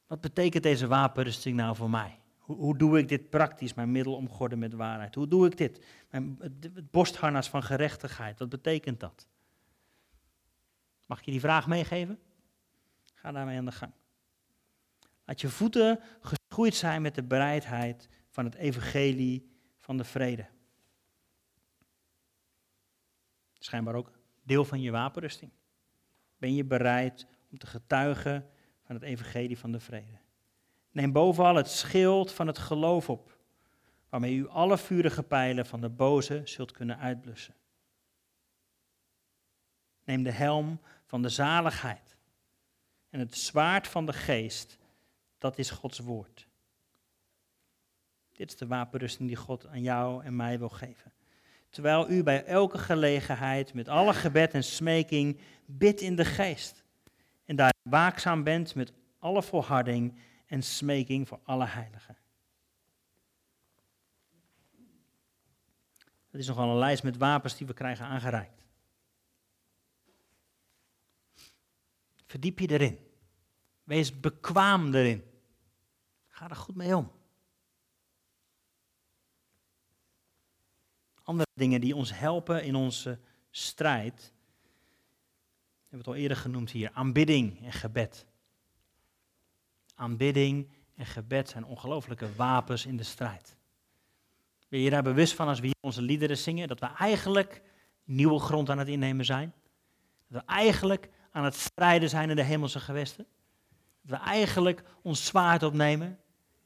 Wat 0.07 0.21
betekent 0.21 0.63
deze 0.63 0.87
wapenrusting 0.87 1.57
nou 1.57 1.77
voor 1.77 1.91
mij? 1.91 2.20
Hoe, 2.57 2.79
doe 2.79 2.99
ik 2.99 3.09
dit 3.09 3.31
praktisch, 3.31 3.75
mijn 3.75 3.93
middel 3.93 4.15
omgorden 4.15 4.59
met 4.59 4.73
waarheid? 4.73 5.15
Hoe 5.15 5.29
doe 5.29 5.47
ik 5.47 5.57
dit? 5.57 5.85
Mijn, 6.11 6.37
het 6.41 6.91
borstharnas 6.91 7.49
van 7.49 7.63
gerechtigheid, 7.63 8.39
wat 8.39 8.49
betekent 8.49 9.01
dat? 9.01 9.29
Mag 11.07 11.19
ik 11.19 11.25
je 11.25 11.31
die 11.31 11.41
vraag 11.41 11.67
meegeven? 11.67 12.19
Ga 13.15 13.33
daarmee 13.33 13.59
aan 13.59 13.65
de 13.65 13.73
gang. 13.73 13.93
Laat 15.25 15.41
je 15.41 15.49
voeten 15.49 16.01
geschoeid 16.21 16.75
zijn 16.75 17.03
met 17.03 17.15
de 17.15 17.23
bereidheid 17.23 18.09
van 18.29 18.45
het 18.45 18.55
evangelie 18.55 19.51
van 19.79 19.97
de 19.97 20.05
vrede. 20.05 20.47
Schijnbaar 23.59 23.95
ook 23.95 24.13
deel 24.43 24.65
van 24.65 24.81
je 24.81 24.91
wapenrusting. 24.91 25.51
Ben 26.39 26.55
je 26.55 26.65
bereid 26.65 27.27
om 27.51 27.59
te 27.59 27.67
getuigen 27.67 28.51
van 28.83 28.95
het 28.95 29.05
evangelie 29.05 29.59
van 29.59 29.73
de 29.73 29.81
vrede? 29.81 30.20
Neem 30.91 31.13
bovenal 31.13 31.55
het 31.55 31.69
schild 31.69 32.33
van 32.33 32.47
het 32.47 32.59
geloof 32.59 33.09
op, 33.11 33.39
waarmee 34.09 34.35
u 34.35 34.49
alle 34.49 34.79
vurige 34.79 35.23
pijlen 35.23 35.67
van 35.67 35.81
de 35.81 35.89
boze 35.89 36.41
zult 36.45 36.73
kunnen 36.73 36.99
uitblussen. 36.99 37.55
Neem 40.05 40.23
de 40.23 40.33
helm 40.33 40.81
van 41.07 41.23
de 41.23 41.29
zaligheid 41.29 42.17
en 43.11 43.21
het 43.21 43.37
zwaard 43.37 43.89
van 43.89 44.07
de 44.07 44.13
geest, 44.13 44.79
dat 45.39 45.59
is 45.59 45.71
Gods 45.71 45.99
woord. 45.99 46.49
Dit 48.33 48.51
is 48.51 48.57
de 48.57 48.67
wapenrusting 48.67 49.29
die 49.29 49.37
God 49.37 49.67
aan 49.67 49.83
jou 49.83 50.25
en 50.25 50.37
mij 50.37 50.59
wil 50.59 50.69
geven. 50.69 51.13
Terwijl 51.69 52.11
u 52.11 52.23
bij 52.23 52.45
elke 52.45 52.79
gelegenheid 52.79 53.75
met 53.75 53.89
alle 53.89 54.15
gebed 54.15 54.55
en 54.55 54.65
smeking 54.65 55.41
bidt 55.67 56.01
in 56.01 56.17
de 56.17 56.25
geest. 56.25 56.85
En 57.45 57.57
daar 57.57 57.75
waakzaam 57.83 58.45
bent 58.45 58.75
met 58.75 58.93
alle 59.19 59.43
volharding 59.43 60.19
en 60.51 60.63
smeking 60.63 61.29
voor 61.29 61.41
alle 61.45 61.67
heiligen. 61.67 62.17
Dat 66.31 66.41
is 66.41 66.47
nogal 66.47 66.71
een 66.71 66.79
lijst 66.79 67.03
met 67.03 67.17
wapens 67.17 67.57
die 67.57 67.67
we 67.67 67.73
krijgen 67.73 68.07
aangereikt. 68.07 68.65
Verdiep 72.27 72.59
je 72.59 72.71
erin. 72.71 72.99
Wees 73.85 74.21
bekwaam 74.21 74.95
erin. 74.95 75.25
Ga 76.29 76.51
er 76.51 76.57
goed 76.57 76.77
mee 76.77 76.97
om. 76.97 77.13
Andere 81.23 81.51
dingen 81.55 81.81
die 81.81 81.97
ons 81.97 82.19
helpen 82.19 82.65
in 82.65 82.75
onze 82.75 83.19
strijd. 83.51 84.33
We 85.75 85.81
hebben 85.81 85.99
het 85.99 86.07
al 86.07 86.15
eerder 86.15 86.37
genoemd 86.37 86.71
hier. 86.71 86.91
Aanbidding 86.93 87.65
en 87.65 87.73
gebed. 87.73 88.27
Aanbidding 90.01 90.69
en 90.97 91.07
gebed 91.07 91.49
zijn 91.49 91.65
ongelooflijke 91.65 92.35
wapens 92.35 92.87
in 92.87 92.97
de 92.97 93.03
strijd. 93.03 93.57
Ben 94.69 94.81
je 94.81 94.91
daar 94.91 95.03
bewust 95.03 95.35
van 95.35 95.49
als 95.49 95.61
we 95.61 95.67
hier 95.67 95.75
onze 95.81 96.03
liederen 96.03 96.39
zingen, 96.39 96.69
dat 96.69 96.81
we 96.81 96.87
eigenlijk 96.87 97.63
nieuwe 98.05 98.39
grond 98.39 98.71
aan 98.71 98.79
het 98.79 98.89
innemen 98.89 99.25
zijn? 99.25 99.55
Dat 100.29 100.43
we 100.43 100.53
eigenlijk 100.53 101.09
aan 101.31 101.45
het 101.45 101.55
strijden 101.55 102.09
zijn 102.09 102.31
in 102.31 102.37
de 102.37 102.43
hemelse 102.43 102.81
gewesten? 102.81 103.27
Dat 104.03 104.19
we 104.19 104.25
eigenlijk 104.25 104.83
ons 105.03 105.27
zwaard 105.27 105.63
opnemen 105.63 106.19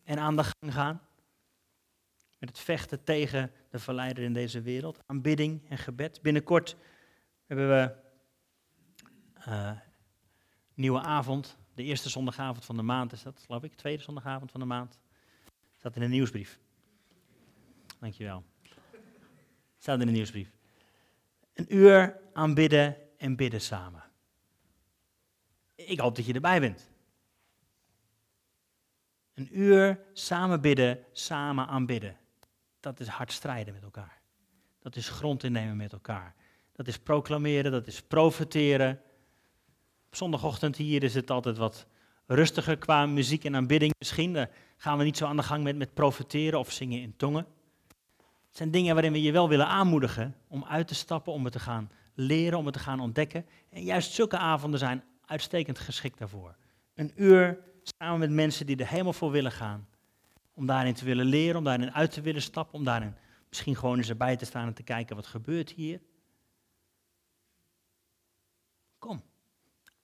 en 0.05 0.19
aan 0.19 0.37
de 0.37 0.45
gang 0.45 0.75
gaan? 0.75 1.01
Met 2.39 2.49
het 2.49 2.59
vechten 2.59 3.05
tegen 3.05 3.53
de 3.71 3.79
verleider 3.79 4.25
in 4.25 4.33
deze 4.33 4.61
wereld. 4.61 4.99
Aanbidding 5.07 5.71
en 5.71 5.79
gebed. 5.79 6.23
Binnenkort 6.23 6.77
hebben 7.47 7.69
we 7.69 7.95
uh, 9.49 9.71
nieuwe 10.75 11.01
avond 11.01 11.59
de 11.75 11.83
eerste 11.83 12.09
zondagavond 12.09 12.65
van 12.65 12.77
de 12.77 12.83
maand 12.83 13.13
is 13.13 13.23
dat, 13.23 13.43
geloof 13.47 13.63
ik. 13.63 13.75
Tweede 13.75 14.03
zondagavond 14.03 14.51
van 14.51 14.61
de 14.61 14.67
maand. 14.67 14.99
Staat 15.79 15.95
in 15.95 16.01
de 16.03 16.09
nieuwsbrief. 16.09 16.59
Dankjewel. 18.01 18.45
Staat 19.79 20.01
in 20.01 20.07
de 20.07 20.13
nieuwsbrief. 20.13 20.51
Een 21.55 21.77
uur 21.77 22.21
aanbidden 22.33 22.97
en 23.19 23.37
bidden 23.37 23.61
samen. 23.61 24.03
Ik 25.75 26.01
hoop 26.01 26.17
dat 26.17 26.27
je 26.27 26.33
erbij 26.33 26.61
bent. 26.61 26.91
Een 29.35 29.59
uur 29.59 30.01
samen 30.13 30.61
bidden, 30.61 31.05
samen 31.13 31.67
aanbidden. 31.67 32.17
Dat 32.81 33.01
is 33.01 33.07
hard 33.07 33.33
strijden 33.33 33.75
met 33.75 33.83
elkaar. 33.83 34.21
Dat 34.79 34.97
is 34.97 35.09
grond 35.09 35.43
innemen 35.43 35.77
met 35.77 35.93
elkaar. 35.93 36.35
Dat 36.73 36.87
is 36.87 36.99
proclameren, 36.99 37.73
dat 37.73 37.87
is 37.87 38.03
profeteren. 38.03 39.01
Op 40.15 40.21
zondagochtend 40.21 40.77
hier 40.77 41.03
is 41.03 41.15
het 41.15 41.31
altijd 41.31 41.57
wat 41.57 41.87
rustiger 42.27 42.79
qua 42.79 43.07
muziek 43.07 43.45
en 43.45 43.57
aanbidding. 43.57 43.93
Misschien 43.99 44.49
gaan 44.77 44.99
we 44.99 45.05
niet 45.05 45.17
zo 45.17 45.27
aan 45.27 45.37
de 45.37 45.43
gang 45.43 45.63
met, 45.63 45.77
met 45.77 45.95
profeteren 45.95 46.59
of 46.59 46.73
zingen 46.73 47.01
in 47.01 47.17
tongen. 47.17 47.47
Het 48.49 48.57
zijn 48.57 48.71
dingen 48.71 48.95
waarin 48.95 49.13
we 49.13 49.23
je 49.23 49.33
wel 49.33 49.49
willen 49.49 49.67
aanmoedigen 49.67 50.37
om 50.49 50.65
uit 50.65 50.89
te 50.89 50.95
stappen, 50.95 51.33
om 51.33 51.45
het 51.45 51.53
te 51.53 51.59
gaan 51.59 51.91
leren, 52.15 52.59
om 52.59 52.65
het 52.65 52.75
te 52.75 52.81
gaan 52.81 53.01
ontdekken. 53.01 53.47
En 53.71 53.83
juist 53.83 54.13
zulke 54.13 54.39
avonden 54.39 54.79
zijn 54.79 55.05
uitstekend 55.25 55.79
geschikt 55.79 56.19
daarvoor. 56.19 56.57
Een 56.95 57.13
uur 57.15 57.59
samen 57.83 58.19
met 58.19 58.31
mensen 58.31 58.67
die 58.67 58.77
er 58.77 58.89
helemaal 58.89 59.13
voor 59.13 59.31
willen 59.31 59.53
gaan. 59.53 59.89
Om 60.53 60.67
daarin 60.67 60.95
te 60.95 61.05
willen 61.05 61.27
leren, 61.27 61.57
om 61.57 61.65
daarin 61.65 61.93
uit 61.93 62.11
te 62.11 62.21
willen 62.21 62.43
stappen, 62.43 62.79
om 62.79 62.85
daarin 62.85 63.17
misschien 63.49 63.77
gewoon 63.77 63.97
eens 63.97 64.09
erbij 64.09 64.37
te 64.37 64.45
staan 64.45 64.67
en 64.67 64.75
te 64.75 64.83
kijken 64.83 65.17
wat 65.17 65.27
gebeurt 65.27 65.71
hier. 65.71 66.01
Kom. 68.99 69.23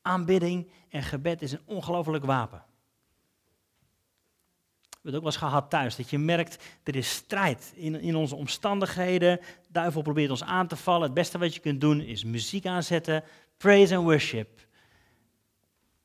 Aanbidding 0.02 0.70
en 0.88 1.02
gebed 1.02 1.42
is 1.42 1.52
een 1.52 1.62
ongelooflijk 1.64 2.24
wapen. 2.24 2.64
We 5.00 5.06
hebben 5.10 5.22
het 5.22 5.34
ook 5.34 5.40
wel 5.40 5.44
eens 5.44 5.52
gehad 5.60 5.70
thuis, 5.70 5.96
dat 5.96 6.10
je 6.10 6.18
merkt, 6.18 6.64
er 6.82 6.96
is 6.96 7.10
strijd 7.10 7.72
in, 7.74 8.00
in 8.00 8.16
onze 8.16 8.36
omstandigheden. 8.36 9.36
De 9.36 9.68
duivel 9.68 10.02
probeert 10.02 10.30
ons 10.30 10.44
aan 10.44 10.66
te 10.66 10.76
vallen. 10.76 11.02
Het 11.02 11.14
beste 11.14 11.38
wat 11.38 11.54
je 11.54 11.60
kunt 11.60 11.80
doen 11.80 12.00
is 12.00 12.24
muziek 12.24 12.66
aanzetten, 12.66 13.24
praise 13.56 13.96
and 13.96 14.04
worship. 14.04 14.66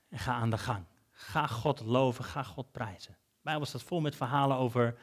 En 0.09 0.19
ga 0.19 0.33
aan 0.33 0.49
de 0.49 0.57
gang. 0.57 0.83
Ga 1.11 1.47
God 1.47 1.79
loven, 1.79 2.23
ga 2.23 2.43
God 2.43 2.71
prijzen. 2.71 3.11
De 3.11 3.41
Bijbel 3.41 3.65
staat 3.65 3.83
vol 3.83 4.01
met 4.01 4.15
verhalen 4.15 4.57
over 4.57 4.95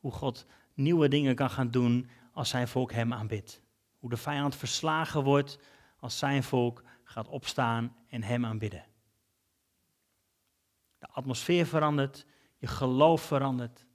hoe 0.00 0.12
God 0.12 0.46
nieuwe 0.74 1.08
dingen 1.08 1.34
kan 1.34 1.50
gaan 1.50 1.70
doen 1.70 2.08
als 2.32 2.48
zijn 2.48 2.68
volk 2.68 2.92
hem 2.92 3.12
aanbidt. 3.12 3.60
Hoe 3.98 4.10
de 4.10 4.16
vijand 4.16 4.56
verslagen 4.56 5.22
wordt 5.22 5.58
als 5.98 6.18
zijn 6.18 6.42
volk 6.42 6.82
gaat 7.12 7.28
opstaan 7.28 7.96
en 8.08 8.22
Hem 8.22 8.44
aanbidden. 8.44 8.84
De 10.98 11.08
atmosfeer 11.08 11.66
verandert, 11.66 12.26
je 12.58 12.66
geloof 12.66 13.22
verandert. 13.22 13.86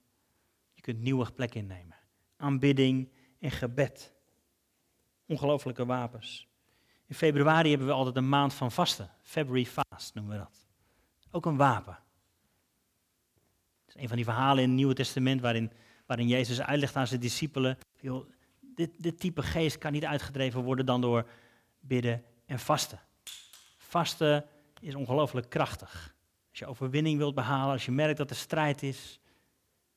Je 0.72 0.80
kunt 0.80 1.00
nieuwe 1.00 1.32
plek 1.32 1.54
innemen. 1.54 1.96
Aanbidding 2.36 3.12
en 3.38 3.50
gebed. 3.50 4.14
Ongelooflijke 5.26 5.86
wapens. 5.86 6.48
In 7.06 7.14
februari 7.14 7.68
hebben 7.68 7.86
we 7.86 7.92
altijd 7.92 8.16
een 8.16 8.28
maand 8.28 8.54
van 8.54 8.72
vasten. 8.72 9.10
February 9.22 9.64
fast 9.64 10.14
noemen 10.14 10.32
we 10.32 10.38
dat. 10.38 10.66
Ook 11.30 11.46
een 11.46 11.56
wapen. 11.56 11.98
Het 13.84 13.96
is 13.96 14.02
een 14.02 14.08
van 14.08 14.16
die 14.16 14.24
verhalen 14.24 14.62
in 14.62 14.68
het 14.68 14.78
Nieuwe 14.78 14.94
Testament 14.94 15.40
waarin, 15.40 15.72
waarin 16.06 16.28
Jezus 16.28 16.60
uitlegt 16.60 16.96
aan 16.96 17.06
zijn 17.06 17.20
discipelen. 17.20 17.78
Dit, 18.60 18.90
dit 19.02 19.20
type 19.20 19.42
geest 19.42 19.78
kan 19.78 19.92
niet 19.92 20.04
uitgedreven 20.04 20.62
worden 20.62 20.86
dan 20.86 21.00
door 21.00 21.28
bidden 21.80 22.24
en 22.46 22.58
vasten. 22.58 23.00
Vasten 23.88 24.44
is 24.80 24.94
ongelooflijk 24.94 25.50
krachtig. 25.50 26.14
Als 26.50 26.58
je 26.58 26.66
overwinning 26.66 27.18
wilt 27.18 27.34
behalen, 27.34 27.72
als 27.72 27.84
je 27.84 27.90
merkt 27.90 28.18
dat 28.18 28.30
er 28.30 28.36
strijd 28.36 28.82
is, 28.82 29.20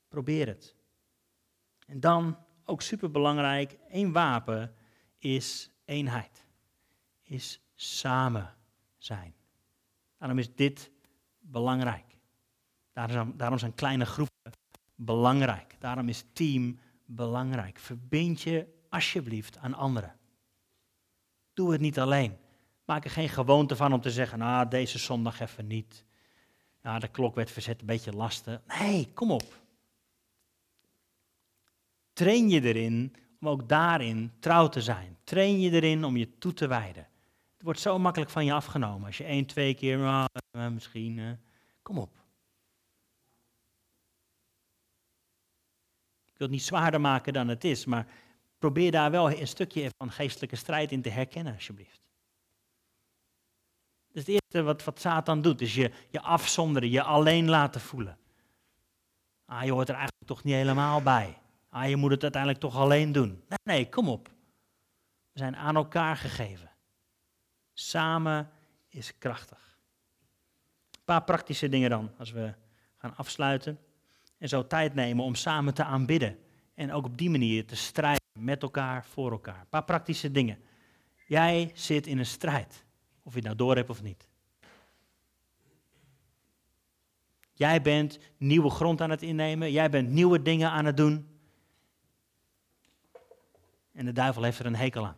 probeer 0.07 0.47
het. 0.47 0.75
En 1.87 1.99
dan, 1.99 2.37
ook 2.65 2.81
superbelangrijk, 2.81 3.77
één 3.89 4.11
wapen 4.11 4.75
is 5.17 5.71
eenheid. 5.85 6.45
Is 7.23 7.61
samen 7.75 8.55
zijn. 8.97 9.33
Daarom 10.17 10.39
is 10.39 10.55
dit 10.55 10.91
belangrijk. 11.39 12.17
Daarom, 12.93 13.37
daarom 13.37 13.59
zijn 13.59 13.73
kleine 13.73 14.05
groepen 14.05 14.51
belangrijk. 14.95 15.75
Daarom 15.79 16.09
is 16.09 16.25
team 16.33 16.79
belangrijk. 17.05 17.79
Verbind 17.79 18.41
je 18.41 18.67
alsjeblieft 18.89 19.57
aan 19.57 19.73
anderen. 19.73 20.19
Doe 21.53 21.71
het 21.71 21.81
niet 21.81 21.99
alleen. 21.99 22.40
Maak 22.91 23.05
er 23.05 23.11
geen 23.11 23.29
gewoonte 23.29 23.75
van 23.75 23.93
om 23.93 24.01
te 24.01 24.11
zeggen, 24.11 24.39
nou, 24.39 24.67
deze 24.67 24.97
zondag 24.97 25.39
even 25.39 25.67
niet. 25.67 26.05
Ja, 26.83 26.99
de 26.99 27.07
klok 27.07 27.35
werd 27.35 27.51
verzet, 27.51 27.79
een 27.79 27.85
beetje 27.85 28.11
lasten. 28.11 28.61
Nee, 28.79 29.11
kom 29.13 29.31
op. 29.31 29.59
Train 32.13 32.49
je 32.49 32.61
erin 32.61 33.15
om 33.39 33.49
ook 33.49 33.69
daarin 33.69 34.31
trouw 34.39 34.69
te 34.69 34.81
zijn. 34.81 35.17
Train 35.23 35.59
je 35.59 35.71
erin 35.71 36.03
om 36.03 36.17
je 36.17 36.37
toe 36.37 36.53
te 36.53 36.67
wijden. 36.67 37.07
Het 37.53 37.63
wordt 37.63 37.79
zo 37.79 37.99
makkelijk 37.99 38.31
van 38.31 38.45
je 38.45 38.53
afgenomen. 38.53 39.05
Als 39.05 39.17
je 39.17 39.23
één, 39.23 39.45
twee 39.45 39.73
keer, 39.73 39.97
nou, 39.97 40.27
eh, 40.51 40.67
misschien, 40.67 41.17
uh, 41.17 41.31
kom 41.81 41.97
op. 41.97 42.13
Ik 46.25 46.37
wil 46.37 46.47
het 46.47 46.49
niet 46.49 46.63
zwaarder 46.63 47.01
maken 47.01 47.33
dan 47.33 47.47
het 47.47 47.63
is, 47.63 47.85
maar 47.85 48.07
probeer 48.57 48.91
daar 48.91 49.11
wel 49.11 49.31
een 49.31 49.47
stukje 49.47 49.89
van 49.97 50.11
geestelijke 50.11 50.55
strijd 50.55 50.91
in 50.91 51.01
te 51.01 51.09
herkennen, 51.09 51.53
alsjeblieft. 51.53 52.00
Dus 54.11 54.25
het 54.25 54.27
eerste 54.27 54.61
wat, 54.61 54.83
wat 54.83 54.99
Satan 54.99 55.41
doet, 55.41 55.61
is 55.61 55.75
je, 55.75 55.91
je 56.09 56.21
afzonderen, 56.21 56.89
je 56.89 57.03
alleen 57.03 57.49
laten 57.49 57.81
voelen. 57.81 58.17
Ah, 59.45 59.63
je 59.63 59.71
hoort 59.71 59.89
er 59.89 59.95
eigenlijk 59.95 60.27
toch 60.27 60.43
niet 60.43 60.53
helemaal 60.53 61.01
bij. 61.01 61.37
Ah, 61.69 61.89
je 61.89 61.95
moet 61.95 62.11
het 62.11 62.23
uiteindelijk 62.23 62.61
toch 62.61 62.75
alleen 62.75 63.11
doen. 63.11 63.43
Nee, 63.47 63.59
nee, 63.63 63.89
kom 63.89 64.09
op. 64.09 64.27
We 65.31 65.39
zijn 65.39 65.55
aan 65.55 65.75
elkaar 65.75 66.17
gegeven. 66.17 66.71
Samen 67.73 68.49
is 68.87 69.17
krachtig. 69.17 69.79
Een 70.91 71.05
paar 71.05 71.23
praktische 71.23 71.69
dingen 71.69 71.89
dan, 71.89 72.11
als 72.17 72.31
we 72.31 72.53
gaan 72.97 73.15
afsluiten. 73.15 73.79
En 74.37 74.49
zo 74.49 74.67
tijd 74.67 74.93
nemen 74.93 75.25
om 75.25 75.35
samen 75.35 75.73
te 75.73 75.83
aanbidden. 75.83 76.39
En 76.73 76.93
ook 76.93 77.05
op 77.05 77.17
die 77.17 77.29
manier 77.29 77.65
te 77.65 77.75
strijden 77.75 78.21
met 78.33 78.61
elkaar, 78.61 79.05
voor 79.05 79.31
elkaar. 79.31 79.59
Een 79.59 79.69
paar 79.69 79.83
praktische 79.83 80.31
dingen. 80.31 80.59
Jij 81.27 81.71
zit 81.73 82.07
in 82.07 82.17
een 82.17 82.25
strijd. 82.25 82.85
Of 83.23 83.31
je 83.31 83.37
het 83.37 83.43
nou 83.45 83.55
door 83.55 83.75
hebt 83.75 83.89
of 83.89 84.01
niet. 84.01 84.27
Jij 87.53 87.81
bent 87.81 88.19
nieuwe 88.37 88.69
grond 88.69 89.01
aan 89.01 89.09
het 89.09 89.21
innemen. 89.21 89.71
Jij 89.71 89.89
bent 89.89 90.09
nieuwe 90.09 90.41
dingen 90.41 90.69
aan 90.69 90.85
het 90.85 90.97
doen. 90.97 91.27
En 93.91 94.05
de 94.05 94.11
duivel 94.11 94.43
heeft 94.43 94.59
er 94.59 94.65
een 94.65 94.75
hekel 94.75 95.05
aan. 95.05 95.17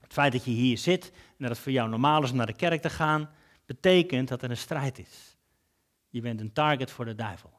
Het 0.00 0.12
feit 0.12 0.32
dat 0.32 0.44
je 0.44 0.50
hier 0.50 0.78
zit 0.78 1.10
en 1.10 1.36
dat 1.38 1.48
het 1.48 1.58
voor 1.58 1.72
jou 1.72 1.88
normaal 1.88 2.22
is 2.22 2.30
om 2.30 2.36
naar 2.36 2.46
de 2.46 2.52
kerk 2.52 2.82
te 2.82 2.90
gaan, 2.90 3.30
betekent 3.66 4.28
dat 4.28 4.42
er 4.42 4.50
een 4.50 4.56
strijd 4.56 4.98
is. 4.98 5.36
Je 6.08 6.20
bent 6.20 6.40
een 6.40 6.52
target 6.52 6.90
voor 6.90 7.04
de 7.04 7.14
duivel. 7.14 7.52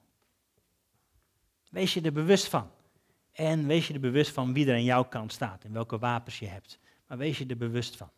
Wees 1.69 1.93
je 1.93 2.02
er 2.02 2.13
bewust 2.13 2.47
van. 2.47 2.71
En 3.32 3.67
wees 3.67 3.88
je 3.88 3.93
er 3.93 3.99
bewust 3.99 4.32
van 4.32 4.54
wie 4.54 4.67
er 4.67 4.73
aan 4.73 4.84
jouw 4.84 5.04
kant 5.04 5.32
staat 5.32 5.63
en 5.63 5.73
welke 5.73 5.99
wapens 5.99 6.39
je 6.39 6.47
hebt. 6.47 6.80
Maar 7.08 7.17
wees 7.17 7.38
je 7.38 7.45
er 7.45 7.58
bewust 7.58 7.95
van. 7.95 8.10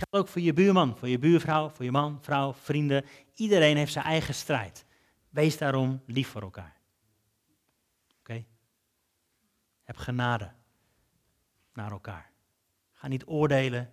Geldt 0.00 0.16
ook 0.16 0.28
voor 0.28 0.40
je 0.40 0.52
buurman, 0.52 0.96
voor 0.96 1.08
je 1.08 1.18
buurvrouw, 1.18 1.68
voor 1.68 1.84
je 1.84 1.90
man, 1.90 2.18
vrouw, 2.22 2.52
vrienden. 2.52 3.04
Iedereen 3.34 3.76
heeft 3.76 3.92
zijn 3.92 4.04
eigen 4.04 4.34
strijd. 4.34 4.84
Wees 5.28 5.58
daarom 5.58 6.02
lief 6.06 6.28
voor 6.28 6.42
elkaar. 6.42 6.76
Oké? 8.18 8.44
Heb 9.82 9.96
genade 9.96 10.52
naar 11.72 11.90
elkaar. 11.90 12.30
Ga 12.92 13.08
niet 13.08 13.26
oordelen. 13.26 13.92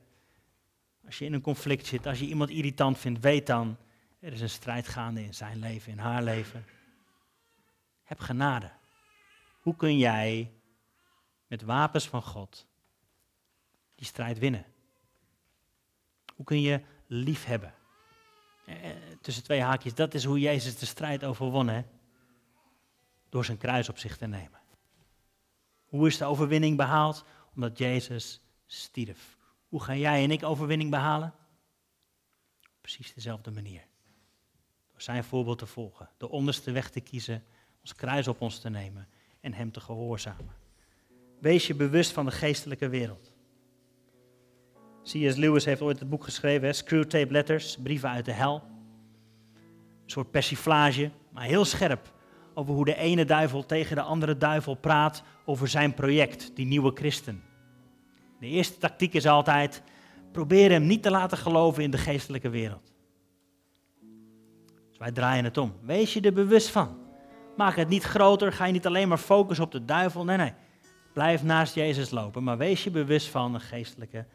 Als 1.06 1.18
je 1.18 1.26
in 1.26 1.34
een 1.34 1.42
conflict 1.42 1.86
zit, 1.86 2.06
als 2.06 2.20
je 2.20 2.26
iemand 2.26 2.50
irritant 2.50 2.98
vindt, 2.98 3.20
weet 3.20 3.48
dan, 3.48 3.78
er 4.20 4.34
is 4.34 4.42
een 4.42 4.50
strijd 4.50 4.88
gaande 4.88 5.24
in 5.24 5.34
zijn 5.34 5.60
leven, 5.60 5.92
in 5.92 6.00
haar 6.00 6.24
leven. 6.24 6.66
Heb 8.04 8.20
genade. 8.20 8.72
Hoe 9.62 9.76
kun 9.76 9.98
jij 9.98 10.52
met 11.48 11.62
wapens 11.62 12.08
van 12.08 12.22
God 12.22 12.68
die 13.96 14.08
strijd 14.08 14.40
winnen? 14.40 14.66
Hoe 16.38 16.46
kun 16.46 16.62
je 16.62 16.82
lief 17.08 17.46
hebben? 17.46 17.74
Eh, 18.66 18.76
tussen 19.22 19.44
twee 19.44 19.62
haakjes, 19.62 19.94
dat 19.94 20.14
is 20.14 20.24
hoe 20.24 20.40
Jezus 20.40 20.78
de 20.78 20.86
strijd 20.86 21.24
overwonnen. 21.24 21.86
Door 23.30 23.46
zijn 23.46 23.58
kruis 23.58 23.90
op 23.90 23.98
zich 23.98 24.18
te 24.18 24.26
nemen. 24.26 24.60
Hoe 25.86 26.08
is 26.08 26.18
de 26.18 26.26
overwinning 26.26 26.78
behaald? 26.78 27.26
Omdat 27.56 27.78
Jezus 27.78 28.42
stierf. 28.66 29.38
Hoe 29.68 29.84
gaan 29.84 30.00
jij 30.00 30.24
en 30.24 30.32
ik 30.32 30.44
overwinning 30.44 30.92
behalen? 30.92 31.34
Precies 32.82 33.14
dezelfde 33.14 33.52
manier. 33.52 33.86
Door 34.92 35.02
zijn 35.02 35.24
voorbeeld 35.24 35.58
te 35.58 35.66
volgen, 35.66 36.10
de 36.18 36.30
onderste 36.30 36.72
weg 36.72 36.90
te 36.90 37.00
kiezen, 37.00 37.44
ons 37.82 37.96
kruis 37.96 38.28
op 38.28 38.42
ons 38.42 38.60
te 38.60 38.70
nemen 38.70 39.08
en 39.42 39.54
hem 39.54 39.72
te 39.72 39.80
gehoorzamen. 39.80 40.56
Wees 41.40 41.68
je 41.68 41.76
bewust 41.76 42.12
van 42.12 42.26
de 42.26 42.32
geestelijke 42.32 42.90
wereld. 42.90 43.36
C.S. 45.08 45.36
Lewis 45.36 45.66
heeft 45.66 45.82
ooit 45.82 46.00
het 46.00 46.10
boek 46.10 46.24
geschreven, 46.24 46.76
Screwtape 46.76 47.32
Letters, 47.32 47.78
brieven 47.84 48.10
uit 48.10 48.26
de 48.26 48.32
hel. 48.32 48.64
Een 50.04 50.12
soort 50.12 50.32
persiflage, 50.32 51.12
maar 51.32 51.44
heel 51.44 51.66
scherp 51.66 52.14
over 52.54 52.74
hoe 52.74 52.86
de 52.86 52.96
ene 52.96 53.26
duivel 53.26 53.66
tegen 53.66 53.96
de 53.96 54.02
andere 54.02 54.38
duivel 54.38 54.76
praat 54.76 55.24
over 55.46 55.68
zijn 55.68 55.94
project, 55.94 56.52
die 56.56 56.66
nieuwe 56.66 56.92
christen. 56.94 57.44
De 58.40 58.48
eerste 58.48 58.78
tactiek 58.78 59.14
is 59.14 59.28
altijd, 59.28 59.84
probeer 60.32 60.72
hem 60.72 60.86
niet 60.86 61.04
te 61.04 61.12
laten 61.12 61.38
geloven 61.38 61.84
in 61.84 61.92
de 61.92 61.98
geestelijke 61.98 62.50
wereld. 62.50 62.94
Dus 64.90 64.98
wij 64.98 65.12
draaien 65.12 65.44
het 65.44 65.58
om. 65.58 65.74
Wees 65.82 66.14
je 66.14 66.22
er 66.22 66.34
bewust 66.34 66.70
van. 66.70 66.98
Maak 67.58 67.76
het 67.76 67.90
niet 67.90 68.04
groter, 68.04 68.54
ga 68.54 68.66
je 68.66 68.72
niet 68.72 68.88
alleen 68.88 69.08
maar 69.08 69.18
focussen 69.18 69.66
op 69.66 69.72
de 69.72 69.86
duivel. 69.86 70.24
Nee, 70.24 70.38
nee. 70.38 70.54
Blijf 71.14 71.44
naast 71.44 71.76
Jezus 71.76 72.10
lopen, 72.10 72.44
maar 72.44 72.58
wees 72.58 72.84
je 72.84 72.92
bewust 72.92 73.28
van 73.28 73.54
de 73.54 73.60
geestelijke 73.60 74.26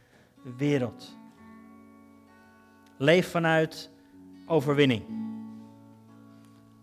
wereld. 0.56 1.16
Leef 2.96 3.30
vanuit 3.30 3.90
overwinning. 4.46 5.02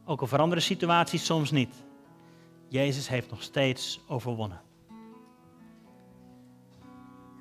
Ook 0.05 0.21
al 0.21 0.27
veranderen 0.27 0.63
situaties 0.63 1.25
soms 1.25 1.51
niet. 1.51 1.75
Jezus 2.67 3.07
heeft 3.07 3.29
nog 3.29 3.41
steeds 3.43 4.01
overwonnen. 4.07 4.61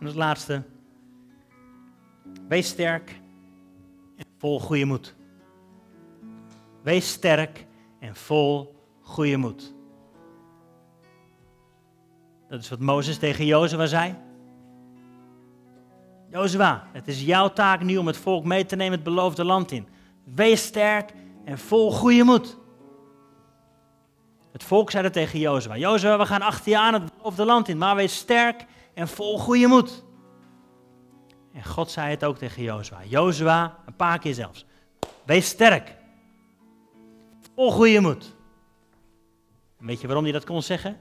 En 0.00 0.06
als 0.06 0.14
laatste, 0.14 0.62
wees 2.48 2.68
sterk 2.68 3.20
en 4.16 4.24
vol 4.38 4.60
goede 4.60 4.84
moed. 4.84 5.14
Wees 6.82 7.08
sterk 7.12 7.66
en 7.98 8.16
vol 8.16 8.74
goede 9.00 9.36
moed. 9.36 9.74
Dat 12.48 12.60
is 12.60 12.68
wat 12.68 12.80
Mozes 12.80 13.18
tegen 13.18 13.46
Jozua 13.46 13.86
zei. 13.86 14.14
Jozua, 16.38 16.86
het 16.92 17.08
is 17.08 17.22
jouw 17.22 17.52
taak 17.52 17.82
nu 17.82 17.96
om 17.96 18.06
het 18.06 18.16
volk 18.16 18.44
mee 18.44 18.66
te 18.66 18.76
nemen 18.76 18.92
het 18.92 19.02
beloofde 19.02 19.44
land 19.44 19.72
in. 19.72 19.88
Wees 20.24 20.62
sterk 20.62 21.12
en 21.44 21.58
vol 21.58 21.92
goede 21.92 22.22
moed. 22.22 22.56
Het 24.52 24.64
volk 24.64 24.90
zei 24.90 25.02
dat 25.02 25.12
tegen 25.12 25.38
Jozua. 25.38 25.76
Jozua, 25.76 26.18
we 26.18 26.26
gaan 26.26 26.42
achter 26.42 26.70
je 26.70 26.78
aan 26.78 26.94
het 26.94 27.16
beloofde 27.16 27.44
land 27.44 27.68
in, 27.68 27.78
maar 27.78 27.96
wees 27.96 28.16
sterk 28.16 28.64
en 28.94 29.08
vol 29.08 29.38
goede 29.38 29.66
moed. 29.66 30.04
En 31.52 31.64
God 31.64 31.90
zei 31.90 32.10
het 32.10 32.24
ook 32.24 32.38
tegen 32.38 32.62
Jozua. 32.62 33.04
Jozua, 33.04 33.78
een 33.86 33.96
paar 33.96 34.18
keer 34.18 34.34
zelfs. 34.34 34.66
Wees 35.24 35.48
sterk. 35.48 35.96
Vol 37.54 37.72
goede 37.72 38.00
moed. 38.00 38.34
Weet 39.78 40.00
je 40.00 40.06
waarom 40.06 40.24
hij 40.24 40.32
dat 40.32 40.44
kon 40.44 40.62
zeggen? 40.62 41.00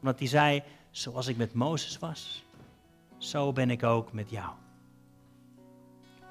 Omdat 0.00 0.18
hij 0.18 0.28
zei, 0.28 0.62
zoals 0.90 1.26
ik 1.26 1.36
met 1.36 1.54
Mozes 1.54 1.98
was, 1.98 2.44
zo 3.18 3.52
ben 3.52 3.70
ik 3.70 3.82
ook 3.82 4.12
met 4.12 4.30
jou. 4.30 4.50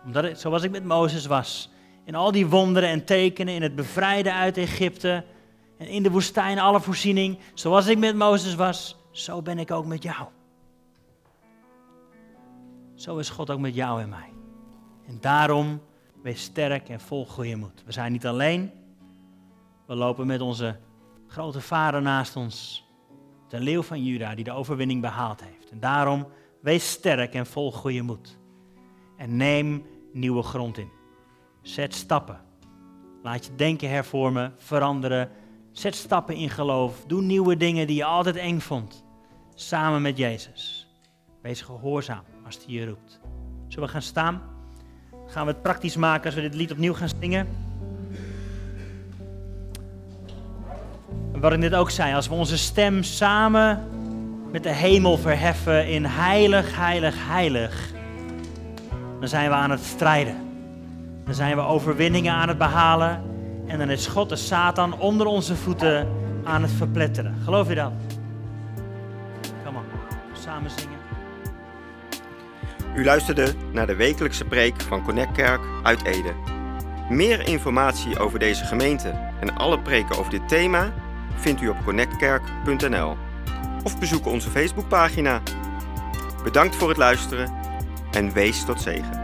Omdat 0.09 0.39
zoals 0.39 0.63
ik 0.63 0.71
met 0.71 0.83
Mozes 0.83 1.25
was, 1.25 1.69
in 2.03 2.15
al 2.15 2.31
die 2.31 2.47
wonderen 2.47 2.89
en 2.89 3.05
tekenen, 3.05 3.53
in 3.53 3.61
het 3.61 3.75
bevrijden 3.75 4.33
uit 4.33 4.57
Egypte, 4.57 5.23
en 5.77 5.87
in 5.87 6.03
de 6.03 6.11
woestijn 6.11 6.59
alle 6.59 6.81
voorziening, 6.81 7.37
zoals 7.53 7.87
ik 7.87 7.97
met 7.97 8.15
Mozes 8.15 8.55
was, 8.55 8.95
zo 9.11 9.41
ben 9.41 9.59
ik 9.59 9.71
ook 9.71 9.85
met 9.85 10.03
jou. 10.03 10.27
Zo 12.95 13.17
is 13.17 13.29
God 13.29 13.49
ook 13.49 13.59
met 13.59 13.75
jou 13.75 14.01
en 14.01 14.09
mij. 14.09 14.33
En 15.07 15.17
daarom 15.21 15.81
wees 16.23 16.41
sterk 16.41 16.89
en 16.89 16.99
vol 16.99 17.25
goede 17.25 17.55
moed. 17.55 17.83
We 17.85 17.91
zijn 17.91 18.11
niet 18.11 18.27
alleen. 18.27 18.71
We 19.85 19.95
lopen 19.95 20.27
met 20.27 20.41
onze 20.41 20.77
grote 21.27 21.61
vader 21.61 22.01
naast 22.01 22.35
ons. 22.35 22.87
De 23.47 23.59
leeuw 23.59 23.81
van 23.81 24.03
Juda 24.03 24.35
die 24.35 24.43
de 24.43 24.51
overwinning 24.51 25.01
behaald 25.01 25.43
heeft. 25.43 25.69
En 25.71 25.79
daarom 25.79 26.27
wees 26.61 26.89
sterk 26.89 27.33
en 27.33 27.45
vol 27.45 27.71
goede 27.71 28.01
moed. 28.01 28.37
En 29.17 29.37
neem 29.37 29.85
nieuwe 30.13 30.43
grond 30.43 30.77
in. 30.77 30.89
Zet 31.61 31.95
stappen. 31.95 32.39
Laat 33.23 33.45
je 33.45 33.55
denken 33.55 33.89
hervormen, 33.89 34.53
veranderen. 34.57 35.29
Zet 35.71 35.95
stappen 35.95 36.35
in 36.35 36.49
geloof. 36.49 37.03
Doe 37.07 37.21
nieuwe 37.21 37.57
dingen 37.57 37.87
die 37.87 37.95
je 37.95 38.05
altijd 38.05 38.35
eng 38.35 38.59
vond. 38.59 39.03
Samen 39.53 40.01
met 40.01 40.17
Jezus. 40.17 40.87
Wees 41.41 41.61
gehoorzaam 41.61 42.23
als 42.45 42.59
hij 42.65 42.73
je 42.73 42.85
roept. 42.85 43.19
Zullen 43.67 43.85
we 43.87 43.93
gaan 43.93 44.01
staan? 44.01 44.41
Gaan 45.27 45.45
we 45.45 45.51
het 45.51 45.61
praktisch 45.61 45.95
maken 45.95 46.25
als 46.25 46.35
we 46.35 46.41
dit 46.41 46.53
lied 46.53 46.71
opnieuw 46.71 46.93
gaan 46.93 47.09
zingen? 47.19 47.47
wat 51.39 51.53
ik 51.53 51.59
net 51.59 51.75
ook 51.75 51.89
zei, 51.89 52.13
als 52.13 52.27
we 52.27 52.33
onze 52.33 52.57
stem 52.57 53.03
samen 53.03 53.83
met 54.51 54.63
de 54.63 54.73
hemel 54.73 55.17
verheffen 55.17 55.87
in 55.87 56.05
heilig, 56.05 56.75
heilig, 56.75 57.15
heilig, 57.17 57.91
dan 59.19 59.29
zijn 59.29 59.49
we 59.49 59.55
aan 59.55 59.71
het 59.71 59.83
strijden. 59.83 60.35
Dan 61.25 61.33
zijn 61.33 61.55
we 61.55 61.61
overwinningen 61.61 62.33
aan 62.33 62.47
het 62.47 62.57
behalen 62.57 63.21
en 63.67 63.77
dan 63.77 63.89
is 63.89 64.07
God 64.07 64.29
de 64.29 64.35
Satan 64.35 64.99
onder 64.99 65.27
onze 65.27 65.55
voeten 65.55 66.07
aan 66.43 66.61
het 66.61 66.71
verpletteren. 66.71 67.35
Geloof 67.43 67.67
je 67.67 67.75
dat? 67.75 67.91
Kom 69.65 69.75
op, 69.75 69.83
samen 70.33 70.71
zingen. 70.71 70.97
U 72.95 73.03
luisterde 73.03 73.53
naar 73.71 73.87
de 73.87 73.95
wekelijkse 73.95 74.45
preek 74.45 74.81
van 74.81 75.03
Connect 75.03 75.31
Kerk 75.31 75.61
uit 75.83 76.03
Ede. 76.03 76.33
Meer 77.09 77.47
informatie 77.47 78.19
over 78.19 78.39
deze 78.39 78.65
gemeente 78.65 79.09
en 79.39 79.57
alle 79.57 79.79
preken 79.79 80.17
over 80.17 80.31
dit 80.31 80.47
thema 80.47 80.93
vindt 81.35 81.61
u 81.61 81.67
op 81.67 81.83
connectkerk.nl 81.85 83.17
of 83.83 83.99
bezoek 83.99 84.25
onze 84.25 84.49
Facebookpagina. 84.49 85.41
Bedankt 86.43 86.75
voor 86.75 86.89
het 86.89 86.97
luisteren 86.97 87.58
en 88.19 88.31
wees 88.31 88.65
tot 88.65 88.81
zegen. 88.81 89.18